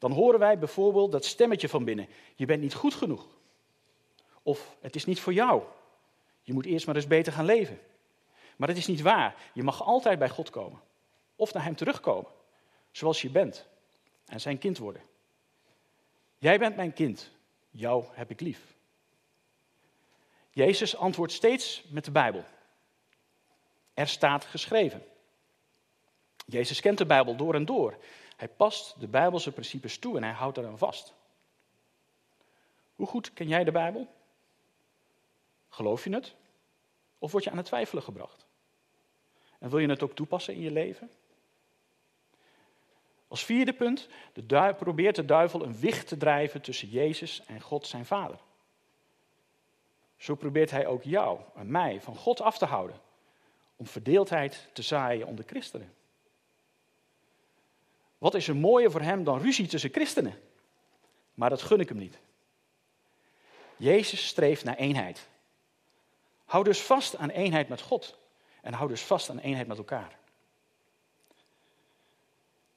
Dan 0.00 0.12
horen 0.12 0.38
wij 0.38 0.58
bijvoorbeeld 0.58 1.12
dat 1.12 1.24
stemmetje 1.24 1.68
van 1.68 1.84
binnen. 1.84 2.08
Je 2.34 2.46
bent 2.46 2.60
niet 2.60 2.74
goed 2.74 2.94
genoeg. 2.94 3.26
Of 4.42 4.76
het 4.80 4.94
is 4.94 5.04
niet 5.04 5.20
voor 5.20 5.32
jou. 5.32 5.62
Je 6.42 6.52
moet 6.52 6.66
eerst 6.66 6.86
maar 6.86 6.96
eens 6.96 7.06
beter 7.06 7.32
gaan 7.32 7.44
leven. 7.44 7.80
Maar 8.56 8.68
dat 8.68 8.76
is 8.76 8.86
niet 8.86 9.00
waar. 9.00 9.34
Je 9.54 9.62
mag 9.62 9.82
altijd 9.82 10.18
bij 10.18 10.28
God 10.28 10.50
komen. 10.50 10.80
Of 11.36 11.52
naar 11.52 11.64
Hem 11.64 11.76
terugkomen. 11.76 12.30
Zoals 12.90 13.22
je 13.22 13.30
bent. 13.30 13.66
En 14.26 14.40
zijn 14.40 14.58
kind 14.58 14.78
worden. 14.78 15.02
Jij 16.38 16.58
bent 16.58 16.76
mijn 16.76 16.92
kind. 16.92 17.30
Jou 17.70 18.04
heb 18.10 18.30
ik 18.30 18.40
lief. 18.40 18.60
Jezus 20.50 20.96
antwoordt 20.96 21.32
steeds 21.32 21.84
met 21.88 22.04
de 22.04 22.10
Bijbel. 22.10 22.44
Er 23.94 24.08
staat 24.08 24.44
geschreven. 24.44 25.02
Jezus 26.46 26.80
kent 26.80 26.98
de 26.98 27.06
Bijbel 27.06 27.36
door 27.36 27.54
en 27.54 27.64
door. 27.64 27.98
Hij 28.40 28.48
past 28.48 29.00
de 29.00 29.08
Bijbelse 29.08 29.52
principes 29.52 29.98
toe 29.98 30.16
en 30.16 30.22
hij 30.22 30.32
houdt 30.32 30.56
eraan 30.56 30.78
vast. 30.78 31.14
Hoe 32.94 33.06
goed 33.06 33.32
ken 33.32 33.48
jij 33.48 33.64
de 33.64 33.70
Bijbel? 33.70 34.14
Geloof 35.68 36.04
je 36.04 36.14
het? 36.14 36.34
Of 37.18 37.32
word 37.32 37.44
je 37.44 37.50
aan 37.50 37.56
het 37.56 37.66
twijfelen 37.66 38.02
gebracht? 38.02 38.46
En 39.58 39.70
wil 39.70 39.78
je 39.78 39.88
het 39.88 40.02
ook 40.02 40.14
toepassen 40.14 40.54
in 40.54 40.60
je 40.60 40.70
leven? 40.70 41.10
Als 43.28 43.44
vierde 43.44 43.72
punt, 43.72 44.08
de 44.32 44.74
probeert 44.78 45.16
de 45.16 45.24
duivel 45.24 45.64
een 45.64 45.78
wicht 45.78 46.08
te 46.08 46.16
drijven 46.16 46.60
tussen 46.60 46.88
Jezus 46.88 47.44
en 47.46 47.60
God 47.60 47.86
zijn 47.86 48.06
Vader. 48.06 48.38
Zo 50.16 50.34
probeert 50.34 50.70
hij 50.70 50.86
ook 50.86 51.02
jou 51.02 51.40
en 51.54 51.70
mij 51.70 52.00
van 52.00 52.16
God 52.16 52.40
af 52.40 52.58
te 52.58 52.66
houden, 52.66 53.00
om 53.76 53.86
verdeeldheid 53.86 54.68
te 54.72 54.82
zaaien 54.82 55.26
onder 55.26 55.44
christenen. 55.44 55.94
Wat 58.20 58.34
is 58.34 58.48
er 58.48 58.56
mooier 58.56 58.90
voor 58.90 59.00
hem 59.00 59.24
dan 59.24 59.40
ruzie 59.40 59.66
tussen 59.66 59.90
christenen? 59.90 60.40
Maar 61.34 61.50
dat 61.50 61.62
gun 61.62 61.80
ik 61.80 61.88
hem 61.88 61.98
niet. 61.98 62.18
Jezus 63.76 64.26
streeft 64.26 64.64
naar 64.64 64.76
eenheid. 64.76 65.28
Hou 66.44 66.64
dus 66.64 66.80
vast 66.80 67.16
aan 67.16 67.30
eenheid 67.30 67.68
met 67.68 67.80
God 67.80 68.18
en 68.62 68.72
hou 68.72 68.88
dus 68.88 69.02
vast 69.02 69.30
aan 69.30 69.38
eenheid 69.38 69.66
met 69.66 69.78
elkaar. 69.78 70.18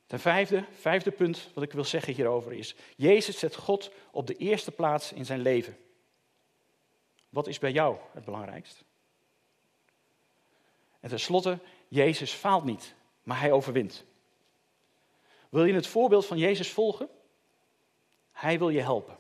Ten 0.06 0.20
vijfde, 0.20 0.66
vijfde 0.80 1.12
punt 1.12 1.50
wat 1.54 1.64
ik 1.64 1.72
wil 1.72 1.84
zeggen 1.84 2.14
hierover 2.14 2.54
is, 2.54 2.76
Jezus 2.96 3.40
zet 3.40 3.56
God 3.56 3.92
op 4.12 4.28
de 4.28 4.36
eerste 4.36 4.72
plaats 4.72 5.12
in 5.12 5.26
zijn 5.26 5.42
leven. 5.42 5.78
Wat 7.30 7.48
is 7.48 7.60
bij 7.60 7.72
jou 7.72 7.98
het 8.14 8.26
belangrijkst? 8.26 8.84
En 11.00 11.10
tenslotte, 11.10 11.60
Jezus 11.88 12.32
faalt 12.32 12.64
niet, 12.64 12.94
maar 13.24 13.40
hij 13.40 13.52
overwint. 13.52 14.04
Wil 15.54 15.66
je 15.66 15.74
het 15.74 15.88
voorbeeld 15.88 16.26
van 16.26 16.38
Jezus 16.38 16.72
volgen? 16.72 17.10
Hij 18.32 18.58
wil 18.58 18.70
je 18.70 18.82
helpen. 18.82 19.18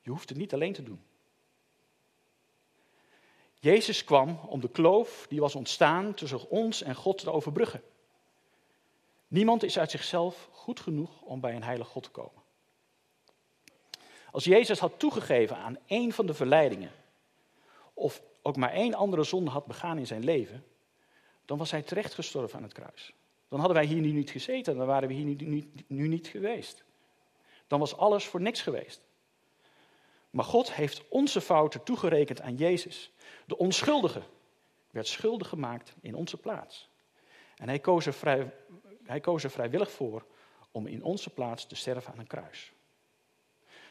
Je 0.00 0.10
hoeft 0.10 0.28
het 0.28 0.38
niet 0.38 0.52
alleen 0.52 0.72
te 0.72 0.82
doen. 0.82 1.02
Jezus 3.54 4.04
kwam 4.04 4.38
om 4.46 4.60
de 4.60 4.68
kloof 4.68 5.26
die 5.28 5.40
was 5.40 5.54
ontstaan 5.54 6.14
tussen 6.14 6.50
ons 6.50 6.82
en 6.82 6.94
God 6.94 7.18
te 7.18 7.30
overbruggen. 7.30 7.82
Niemand 9.28 9.62
is 9.62 9.78
uit 9.78 9.90
zichzelf 9.90 10.48
goed 10.52 10.80
genoeg 10.80 11.22
om 11.22 11.40
bij 11.40 11.54
een 11.54 11.62
heilig 11.62 11.88
God 11.88 12.02
te 12.02 12.10
komen. 12.10 12.42
Als 14.30 14.44
Jezus 14.44 14.78
had 14.78 14.98
toegegeven 14.98 15.56
aan 15.56 15.78
één 15.86 16.12
van 16.12 16.26
de 16.26 16.34
verleidingen, 16.34 16.92
of 17.94 18.22
ook 18.42 18.56
maar 18.56 18.72
één 18.72 18.94
andere 18.94 19.24
zonde 19.24 19.50
had 19.50 19.66
begaan 19.66 19.98
in 19.98 20.06
zijn 20.06 20.24
leven, 20.24 20.64
dan 21.44 21.58
was 21.58 21.70
hij 21.70 21.82
terecht 21.82 22.14
gestorven 22.14 22.56
aan 22.56 22.64
het 22.64 22.72
kruis. 22.72 23.14
Dan 23.54 23.62
hadden 23.62 23.82
wij 23.82 23.92
hier 23.92 24.02
nu 24.02 24.12
niet 24.12 24.30
gezeten, 24.30 24.76
dan 24.76 24.86
waren 24.86 25.08
we 25.08 25.14
hier 25.14 25.24
nu, 25.24 25.70
nu 25.86 26.08
niet 26.08 26.26
geweest. 26.26 26.84
Dan 27.66 27.78
was 27.78 27.96
alles 27.96 28.26
voor 28.26 28.40
niks 28.40 28.62
geweest. 28.62 29.06
Maar 30.30 30.44
God 30.44 30.72
heeft 30.72 31.08
onze 31.08 31.40
fouten 31.40 31.82
toegerekend 31.82 32.40
aan 32.40 32.56
Jezus. 32.56 33.12
De 33.46 33.58
onschuldige 33.58 34.22
werd 34.90 35.06
schuldig 35.06 35.48
gemaakt 35.48 35.94
in 36.00 36.14
onze 36.14 36.36
plaats. 36.36 36.88
En 37.56 37.68
hij 37.68 37.78
koos 37.78 38.06
er, 38.06 38.12
vrij, 38.12 38.52
hij 39.04 39.20
koos 39.20 39.44
er 39.44 39.50
vrijwillig 39.50 39.90
voor 39.90 40.26
om 40.70 40.86
in 40.86 41.02
onze 41.02 41.30
plaats 41.30 41.66
te 41.66 41.74
sterven 41.74 42.12
aan 42.12 42.18
een 42.18 42.26
kruis. 42.26 42.72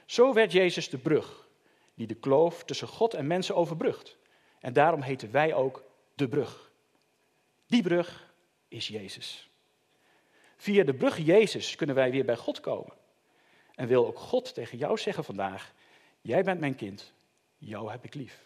Zo 0.06 0.34
werd 0.34 0.52
Jezus 0.52 0.89
de 0.89 0.97
brug 0.97 1.47
die 1.93 2.08
de 2.08 2.15
kloof 2.15 2.63
tussen 2.63 2.88
God 2.88 3.13
en 3.13 3.28
mensen 3.28 3.56
overbrugt. 3.56 4.17
En 4.60 4.73
daarom 4.73 5.02
heten 5.02 5.32
wij 5.32 5.54
ook 5.54 5.84
de 6.15 6.28
brug. 6.28 6.71
Die 7.67 7.84
brug 7.84 8.34
is 8.67 8.88
Jezus. 8.88 9.52
Via 10.63 10.84
de 10.84 10.93
brug 10.93 11.17
Jezus 11.17 11.76
kunnen 11.76 11.95
wij 11.95 12.12
weer 12.12 12.26
bij 12.26 12.38
God 12.38 12.60
komen. 12.60 12.93
En 13.76 13.88
wil 13.88 14.08
ook 14.08 14.19
God 14.19 14.54
tegen 14.54 14.78
jou 14.78 14.97
zeggen 14.97 15.23
vandaag: 15.23 15.73
Jij 16.21 16.43
bent 16.43 16.60
mijn 16.60 16.76
kind, 16.76 17.13
jou 17.58 17.91
heb 17.91 18.04
ik 18.04 18.13
lief. 18.13 18.45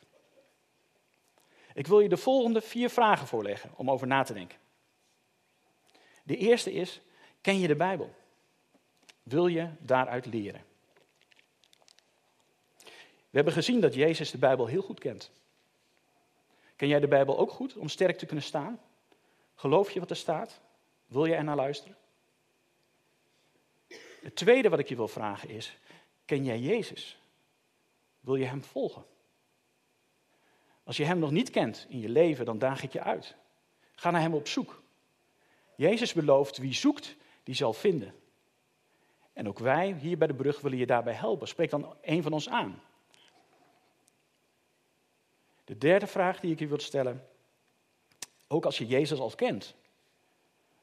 Ik 1.73 1.87
wil 1.87 1.99
je 1.99 2.09
de 2.09 2.17
volgende 2.17 2.61
vier 2.61 2.89
vragen 2.89 3.27
voorleggen 3.27 3.71
om 3.75 3.91
over 3.91 4.07
na 4.07 4.23
te 4.23 4.33
denken. 4.33 4.57
De 6.23 6.37
eerste 6.37 6.73
is: 6.73 7.01
ken 7.41 7.59
je 7.59 7.67
de 7.67 7.75
Bijbel? 7.75 8.15
Wil 9.23 9.47
je 9.47 9.69
daaruit 9.79 10.25
leren? 10.25 10.63
We 13.29 13.35
hebben 13.43 13.53
gezien 13.53 13.81
dat 13.81 13.93
Jezus 13.93 14.31
de 14.31 14.37
Bijbel 14.37 14.65
heel 14.65 14.81
goed 14.81 14.99
kent. 14.99 15.31
Ken 16.75 16.87
jij 16.87 16.99
de 16.99 17.07
Bijbel 17.07 17.37
ook 17.37 17.51
goed 17.51 17.75
om 17.75 17.89
sterk 17.89 18.17
te 18.17 18.25
kunnen 18.25 18.45
staan? 18.45 18.79
Geloof 19.55 19.91
je 19.91 19.99
wat 19.99 20.09
er 20.09 20.15
staat? 20.15 20.59
Wil 21.05 21.25
je 21.25 21.35
er 21.35 21.43
naar 21.43 21.55
luisteren? 21.55 21.97
Het 24.27 24.35
tweede 24.35 24.69
wat 24.69 24.79
ik 24.79 24.89
je 24.89 24.95
wil 24.95 25.07
vragen 25.07 25.49
is: 25.49 25.77
ken 26.25 26.43
jij 26.43 26.59
Jezus? 26.59 27.19
Wil 28.19 28.35
je 28.35 28.45
Hem 28.45 28.63
volgen? 28.63 29.05
Als 30.83 30.97
je 30.97 31.05
Hem 31.05 31.19
nog 31.19 31.31
niet 31.31 31.49
kent 31.49 31.85
in 31.89 31.99
je 31.99 32.09
leven, 32.09 32.45
dan 32.45 32.59
daag 32.59 32.83
ik 32.83 32.91
je 32.91 33.01
uit. 33.01 33.35
Ga 33.95 34.11
naar 34.11 34.21
Hem 34.21 34.33
op 34.33 34.47
zoek. 34.47 34.81
Jezus 35.75 36.13
belooft, 36.13 36.57
wie 36.57 36.73
zoekt, 36.73 37.15
die 37.43 37.55
zal 37.55 37.73
vinden. 37.73 38.13
En 39.33 39.47
ook 39.47 39.59
wij 39.59 39.93
hier 39.93 40.17
bij 40.17 40.27
de 40.27 40.33
brug 40.35 40.61
willen 40.61 40.77
je 40.77 40.85
daarbij 40.85 41.13
helpen. 41.13 41.47
Spreek 41.47 41.69
dan 41.69 41.95
een 42.01 42.23
van 42.23 42.33
ons 42.33 42.49
aan. 42.49 42.81
De 45.63 45.77
derde 45.77 46.07
vraag 46.07 46.39
die 46.39 46.51
ik 46.51 46.59
je 46.59 46.67
wil 46.67 46.79
stellen. 46.79 47.27
Ook 48.47 48.65
als 48.65 48.77
je 48.77 48.85
Jezus 48.85 49.19
al 49.19 49.35
kent, 49.35 49.75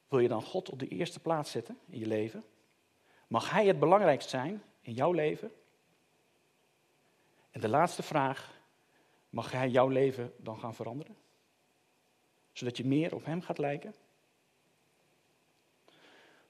wil 0.09 0.19
je 0.19 0.29
dan 0.29 0.43
God 0.43 0.71
op 0.71 0.79
de 0.79 0.89
eerste 0.89 1.21
plaats 1.21 1.51
zetten 1.51 1.79
in 1.87 1.99
je 1.99 2.07
leven? 2.07 2.45
Mag 3.35 3.51
Hij 3.51 3.67
het 3.67 3.79
belangrijkst 3.79 4.29
zijn 4.29 4.63
in 4.81 4.93
jouw 4.93 5.13
leven? 5.13 5.53
En 7.51 7.61
de 7.61 7.69
laatste 7.69 8.03
vraag, 8.03 8.61
mag 9.31 9.53
Hij 9.53 9.69
jouw 9.69 9.89
leven 9.89 10.33
dan 10.37 10.59
gaan 10.59 10.75
veranderen? 10.75 11.17
Zodat 12.53 12.77
je 12.77 12.85
meer 12.85 13.15
op 13.15 13.25
Hem 13.25 13.43
gaat 13.43 13.59
lijken? 13.59 13.95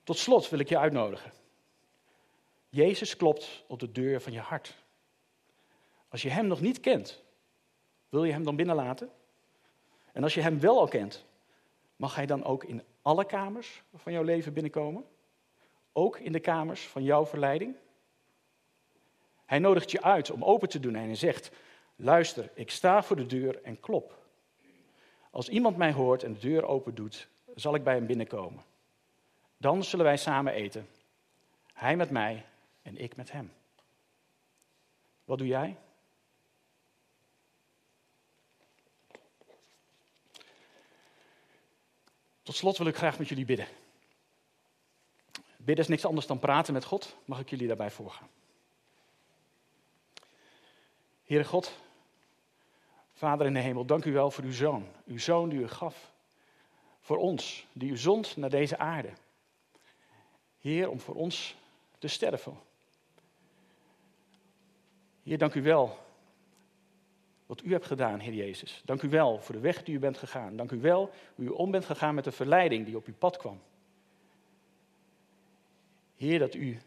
Tot 0.02 0.18
slot 0.18 0.48
wil 0.48 0.58
ik 0.58 0.68
je 0.68 0.78
uitnodigen. 0.78 1.32
Jezus 2.68 3.16
klopt 3.16 3.64
op 3.66 3.78
de 3.78 3.92
deur 3.92 4.20
van 4.20 4.32
je 4.32 4.40
hart. 4.40 4.74
Als 6.08 6.22
je 6.22 6.30
Hem 6.30 6.46
nog 6.46 6.60
niet 6.60 6.80
kent, 6.80 7.22
wil 8.08 8.24
je 8.24 8.32
Hem 8.32 8.44
dan 8.44 8.56
binnenlaten? 8.56 9.10
En 10.12 10.22
als 10.22 10.34
je 10.34 10.40
Hem 10.40 10.60
wel 10.60 10.78
al 10.78 10.88
kent, 10.88 11.24
mag 11.96 12.14
Hij 12.14 12.26
dan 12.26 12.44
ook 12.44 12.64
in 12.64 12.82
alle 13.02 13.24
kamers 13.24 13.82
van 13.94 14.12
jouw 14.12 14.22
leven 14.22 14.52
binnenkomen? 14.52 15.12
Ook 15.96 16.18
in 16.18 16.32
de 16.32 16.40
kamers 16.40 16.86
van 16.86 17.02
jouw 17.02 17.26
verleiding? 17.26 17.76
Hij 19.44 19.58
nodigt 19.58 19.90
je 19.90 20.02
uit 20.02 20.30
om 20.30 20.44
open 20.44 20.68
te 20.68 20.80
doen 20.80 20.94
en 20.94 21.04
hij 21.04 21.14
zegt: 21.14 21.50
Luister, 21.96 22.50
ik 22.54 22.70
sta 22.70 23.02
voor 23.02 23.16
de 23.16 23.26
deur 23.26 23.62
en 23.62 23.80
klop. 23.80 24.18
Als 25.30 25.48
iemand 25.48 25.76
mij 25.76 25.92
hoort 25.92 26.22
en 26.22 26.32
de 26.32 26.38
deur 26.38 26.64
open 26.64 26.94
doet, 26.94 27.28
zal 27.54 27.74
ik 27.74 27.84
bij 27.84 27.94
hem 27.94 28.06
binnenkomen. 28.06 28.62
Dan 29.56 29.84
zullen 29.84 30.04
wij 30.04 30.16
samen 30.16 30.52
eten. 30.52 30.88
Hij 31.72 31.96
met 31.96 32.10
mij 32.10 32.46
en 32.82 32.96
ik 32.96 33.16
met 33.16 33.32
hem. 33.32 33.52
Wat 35.24 35.38
doe 35.38 35.46
jij? 35.46 35.76
Tot 42.42 42.54
slot 42.54 42.78
wil 42.78 42.86
ik 42.86 42.96
graag 42.96 43.18
met 43.18 43.28
jullie 43.28 43.44
bidden. 43.44 43.66
Bidden 45.64 45.84
is 45.84 45.90
niks 45.90 46.04
anders 46.04 46.26
dan 46.26 46.38
praten 46.38 46.72
met 46.72 46.84
God. 46.84 47.16
Mag 47.24 47.40
ik 47.40 47.50
jullie 47.50 47.66
daarbij 47.66 47.90
voorgaan? 47.90 48.28
Heere 51.24 51.44
God, 51.44 51.78
Vader 53.12 53.46
in 53.46 53.54
de 53.54 53.60
hemel, 53.60 53.84
dank 53.84 54.04
u 54.04 54.12
wel 54.12 54.30
voor 54.30 54.44
uw 54.44 54.52
zoon. 54.52 54.86
Uw 55.06 55.18
zoon 55.18 55.48
die 55.48 55.58
u 55.58 55.68
gaf 55.68 56.12
voor 57.00 57.16
ons, 57.16 57.66
die 57.72 57.90
u 57.90 57.96
zond 57.96 58.36
naar 58.36 58.50
deze 58.50 58.78
aarde. 58.78 59.10
Heer, 60.60 60.90
om 60.90 61.00
voor 61.00 61.14
ons 61.14 61.56
te 61.98 62.08
sterven. 62.08 62.58
Heer, 65.22 65.38
dank 65.38 65.54
u 65.54 65.62
wel 65.62 65.98
wat 67.46 67.62
u 67.62 67.72
hebt 67.72 67.86
gedaan, 67.86 68.18
Heer 68.18 68.34
Jezus. 68.34 68.82
Dank 68.84 69.02
u 69.02 69.08
wel 69.08 69.40
voor 69.40 69.54
de 69.54 69.60
weg 69.60 69.82
die 69.82 69.94
u 69.94 69.98
bent 69.98 70.18
gegaan. 70.18 70.56
Dank 70.56 70.70
u 70.70 70.80
wel 70.80 71.10
hoe 71.34 71.44
u 71.44 71.48
om 71.48 71.70
bent 71.70 71.84
gegaan 71.84 72.14
met 72.14 72.24
de 72.24 72.32
verleiding 72.32 72.86
die 72.86 72.96
op 72.96 73.06
uw 73.06 73.14
pad 73.18 73.36
kwam. 73.36 73.60
Heer, 76.24 76.38
dat 76.38 76.54
u 76.54 76.80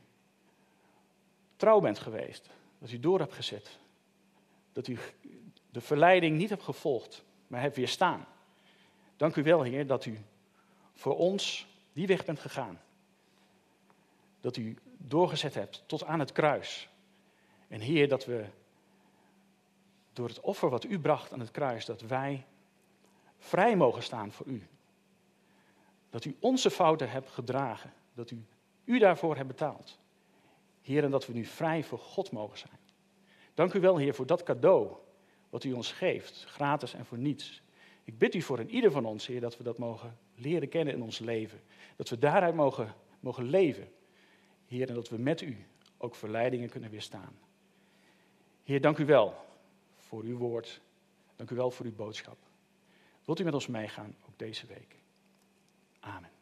trouw 1.56 1.80
bent 1.80 2.00
geweest, 2.00 2.50
dat 2.80 2.92
u 2.92 3.00
door 3.00 3.20
hebt 3.20 3.34
gezet. 3.34 3.78
Dat 4.72 4.88
u 4.88 4.98
de 5.70 5.82
verleiding 5.82 6.38
niet 6.38 6.50
hebt 6.50 6.64
gevolgd, 6.64 7.24
maar 7.48 7.62
hebt 7.62 7.76
weerstaan. 7.76 8.26
Dank 9.18 9.36
u 9.36 9.44
wel, 9.44 9.62
Heer, 9.62 9.88
dat 9.88 10.06
u 10.06 10.18
voor 10.94 11.18
ons 11.18 11.68
die 11.94 12.08
weg 12.08 12.26
bent 12.26 12.40
gegaan. 12.40 12.82
Dat 14.42 14.58
u 14.58 14.78
doorgezet 14.98 15.54
hebt 15.54 15.84
tot 15.86 16.04
aan 16.04 16.20
het 16.20 16.32
kruis. 16.32 16.90
En 17.68 17.80
Heer, 17.80 18.08
dat 18.08 18.26
we 18.26 18.46
door 20.14 20.28
het 20.28 20.40
offer 20.40 20.70
wat 20.70 20.84
u 20.84 21.00
bracht 21.00 21.34
aan 21.34 21.40
het 21.40 21.52
kruis, 21.52 21.86
dat 21.86 22.02
wij 22.02 22.46
vrij 23.38 23.76
mogen 23.76 24.04
staan 24.04 24.32
voor 24.32 24.46
u. 24.46 24.68
Dat 26.10 26.26
u 26.26 26.36
onze 26.40 26.72
fouten 26.72 27.10
hebt 27.10 27.30
gedragen, 27.30 27.94
dat 28.14 28.32
u 28.32 28.46
u 28.88 29.00
daarvoor 29.00 29.36
hebt 29.36 29.48
betaald. 29.48 30.00
Heer, 30.82 31.04
en 31.04 31.12
dat 31.12 31.26
we 31.26 31.34
nu 31.34 31.46
vrij 31.46 31.84
voor 31.84 32.00
God 32.00 32.32
mogen 32.32 32.58
zijn. 32.58 32.80
Dank 33.54 33.74
u 33.74 33.80
wel, 33.80 33.98
Heer, 33.98 34.14
voor 34.14 34.26
dat 34.26 34.44
cadeau 34.44 34.96
wat 35.50 35.64
u 35.64 35.74
ons 35.74 35.92
geeft, 35.92 36.46
gratis 36.48 36.94
en 36.94 37.06
voor 37.06 37.18
niets. 37.18 37.62
Ik 38.04 38.18
bid 38.18 38.36
u 38.36 38.42
voor 38.42 38.60
een 38.60 38.70
ieder 38.70 38.92
van 38.92 39.06
ons, 39.06 39.28
Heer, 39.28 39.42
dat 39.42 39.58
we 39.58 39.64
dat 39.64 39.78
mogen 39.78 40.18
leren 40.36 40.70
kennen 40.70 40.94
in 40.94 41.02
ons 41.02 41.20
leven. 41.20 41.62
Dat 41.96 42.10
we 42.10 42.20
daaruit 42.20 42.56
mogen, 42.56 42.96
mogen 43.20 43.44
leven. 43.44 43.92
Heer, 44.68 44.90
en 44.90 44.96
dat 44.96 45.10
we 45.10 45.18
met 45.18 45.42
u 45.42 45.58
ook 45.98 46.16
verleidingen 46.16 46.70
kunnen 46.70 46.90
weerstaan. 46.90 47.40
Heer, 48.64 48.82
dank 48.82 48.98
u 48.98 49.06
wel 49.06 49.36
voor 49.96 50.24
uw 50.24 50.38
woord. 50.38 50.82
Dank 51.36 51.50
u 51.50 51.56
wel 51.56 51.72
voor 51.72 51.86
uw 51.86 51.96
boodschap. 51.96 52.38
Wilt 53.26 53.40
u 53.40 53.44
met 53.44 53.54
ons 53.54 53.68
meegaan, 53.68 54.16
ook 54.28 54.38
deze 54.38 54.68
week? 54.68 54.96
Amen. 56.00 56.37